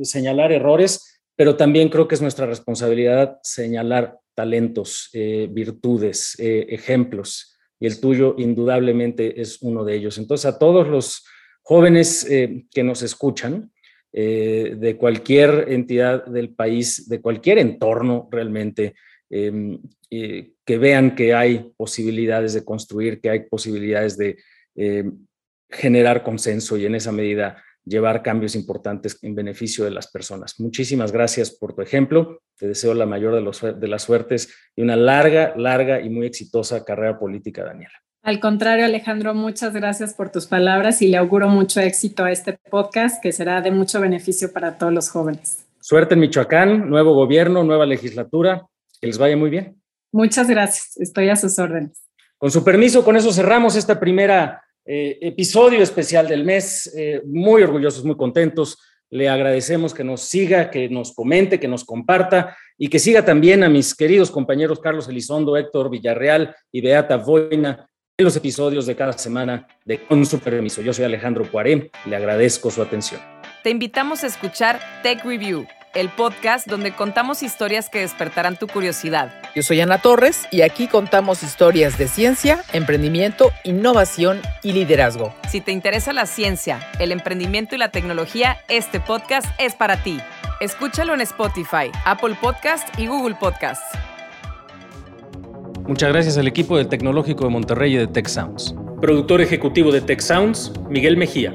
señalar 0.00 0.52
errores, 0.52 1.21
pero 1.36 1.56
también 1.56 1.88
creo 1.88 2.08
que 2.08 2.14
es 2.14 2.22
nuestra 2.22 2.46
responsabilidad 2.46 3.38
señalar 3.42 4.18
talentos, 4.34 5.10
eh, 5.12 5.48
virtudes, 5.50 6.36
eh, 6.38 6.66
ejemplos, 6.70 7.58
y 7.78 7.86
el 7.86 8.00
tuyo 8.00 8.34
indudablemente 8.38 9.40
es 9.40 9.60
uno 9.62 9.84
de 9.84 9.96
ellos. 9.96 10.18
Entonces, 10.18 10.46
a 10.46 10.58
todos 10.58 10.86
los 10.88 11.24
jóvenes 11.62 12.28
eh, 12.30 12.64
que 12.70 12.82
nos 12.82 13.02
escuchan, 13.02 13.70
de 14.14 14.98
cualquier 15.00 15.68
entidad 15.68 16.26
del 16.26 16.50
país, 16.50 17.08
de 17.08 17.22
cualquier 17.22 17.56
entorno 17.56 18.28
realmente, 18.30 18.94
em, 19.30 19.80
que 20.10 20.78
vean 20.78 21.14
que 21.14 21.32
hay 21.32 21.72
posibilidades 21.78 22.52
de 22.52 22.62
construir, 22.62 23.22
que 23.22 23.30
hay 23.30 23.40
posibilidades 23.48 24.18
de 24.18 24.36
generar 25.70 26.22
consenso 26.22 26.76
y 26.76 26.84
en 26.84 26.94
esa 26.94 27.10
medida 27.10 27.64
llevar 27.84 28.22
cambios 28.22 28.54
importantes 28.54 29.18
en 29.22 29.34
beneficio 29.34 29.84
de 29.84 29.90
las 29.90 30.10
personas. 30.10 30.58
Muchísimas 30.60 31.12
gracias 31.12 31.50
por 31.50 31.74
tu 31.74 31.82
ejemplo. 31.82 32.40
Te 32.56 32.68
deseo 32.68 32.94
la 32.94 33.06
mayor 33.06 33.34
de, 33.34 33.40
los, 33.40 33.60
de 33.60 33.88
las 33.88 34.02
suertes 34.02 34.54
y 34.76 34.82
una 34.82 34.96
larga, 34.96 35.54
larga 35.56 36.00
y 36.00 36.10
muy 36.10 36.26
exitosa 36.26 36.84
carrera 36.84 37.18
política, 37.18 37.64
Daniela. 37.64 37.94
Al 38.22 38.38
contrario, 38.38 38.84
Alejandro, 38.84 39.34
muchas 39.34 39.74
gracias 39.74 40.14
por 40.14 40.30
tus 40.30 40.46
palabras 40.46 41.02
y 41.02 41.08
le 41.08 41.16
auguro 41.16 41.48
mucho 41.48 41.80
éxito 41.80 42.22
a 42.22 42.30
este 42.30 42.56
podcast 42.70 43.20
que 43.20 43.32
será 43.32 43.60
de 43.60 43.72
mucho 43.72 44.00
beneficio 44.00 44.52
para 44.52 44.78
todos 44.78 44.92
los 44.92 45.10
jóvenes. 45.10 45.66
Suerte 45.80 46.14
en 46.14 46.20
Michoacán, 46.20 46.88
nuevo 46.88 47.14
gobierno, 47.14 47.64
nueva 47.64 47.84
legislatura. 47.84 48.64
Que 49.00 49.08
les 49.08 49.18
vaya 49.18 49.36
muy 49.36 49.50
bien. 49.50 49.82
Muchas 50.12 50.48
gracias. 50.48 50.96
Estoy 50.98 51.30
a 51.30 51.34
sus 51.34 51.58
órdenes. 51.58 52.06
Con 52.38 52.52
su 52.52 52.62
permiso, 52.62 53.04
con 53.04 53.16
eso 53.16 53.32
cerramos 53.32 53.74
esta 53.74 53.98
primera 53.98 54.61
eh, 54.84 55.18
episodio 55.20 55.82
especial 55.82 56.28
del 56.28 56.44
mes. 56.44 56.92
Eh, 56.96 57.22
muy 57.24 57.62
orgullosos, 57.62 58.04
muy 58.04 58.16
contentos. 58.16 58.78
Le 59.10 59.28
agradecemos 59.28 59.92
que 59.92 60.04
nos 60.04 60.22
siga, 60.22 60.70
que 60.70 60.88
nos 60.88 61.12
comente, 61.14 61.60
que 61.60 61.68
nos 61.68 61.84
comparta 61.84 62.56
y 62.78 62.88
que 62.88 62.98
siga 62.98 63.24
también 63.24 63.62
a 63.62 63.68
mis 63.68 63.94
queridos 63.94 64.30
compañeros 64.30 64.80
Carlos 64.80 65.08
Elizondo, 65.08 65.56
Héctor 65.56 65.90
Villarreal 65.90 66.54
y 66.72 66.80
Beata 66.80 67.18
Boina 67.18 67.88
en 68.16 68.24
los 68.24 68.36
episodios 68.36 68.86
de 68.86 68.96
cada 68.96 69.12
semana 69.12 69.66
de 69.84 69.98
Con 70.04 70.24
su 70.24 70.38
permiso. 70.38 70.80
Yo 70.80 70.92
soy 70.92 71.04
Alejandro 71.04 71.50
Cuaré, 71.50 71.90
le 72.06 72.16
agradezco 72.16 72.70
su 72.70 72.80
atención. 72.80 73.20
Te 73.62 73.70
invitamos 73.70 74.24
a 74.24 74.26
escuchar 74.26 74.80
Tech 75.02 75.22
Review 75.24 75.66
el 75.94 76.08
podcast 76.08 76.66
donde 76.66 76.92
contamos 76.92 77.42
historias 77.42 77.88
que 77.88 78.00
despertarán 78.00 78.56
tu 78.56 78.66
curiosidad. 78.66 79.32
Yo 79.54 79.62
soy 79.62 79.80
Ana 79.80 79.98
Torres 79.98 80.46
y 80.50 80.62
aquí 80.62 80.88
contamos 80.88 81.42
historias 81.42 81.98
de 81.98 82.08
ciencia, 82.08 82.62
emprendimiento, 82.72 83.52
innovación 83.64 84.40
y 84.62 84.72
liderazgo. 84.72 85.34
Si 85.50 85.60
te 85.60 85.72
interesa 85.72 86.12
la 86.12 86.26
ciencia, 86.26 86.80
el 86.98 87.12
emprendimiento 87.12 87.74
y 87.74 87.78
la 87.78 87.90
tecnología, 87.90 88.58
este 88.68 89.00
podcast 89.00 89.46
es 89.58 89.74
para 89.74 90.02
ti. 90.02 90.20
Escúchalo 90.60 91.14
en 91.14 91.20
Spotify, 91.20 91.90
Apple 92.04 92.36
Podcast 92.40 92.88
y 92.98 93.06
Google 93.06 93.34
Podcast. 93.34 93.82
Muchas 95.86 96.10
gracias 96.10 96.38
al 96.38 96.46
equipo 96.46 96.76
del 96.76 96.88
Tecnológico 96.88 97.44
de 97.44 97.50
Monterrey 97.50 97.94
y 97.94 97.98
de 97.98 98.06
Tech 98.06 98.28
Sounds. 98.28 98.74
Productor 99.00 99.40
ejecutivo 99.40 99.90
de 99.90 100.00
Tech 100.00 100.20
Sounds, 100.20 100.72
Miguel 100.88 101.16
Mejía. 101.16 101.54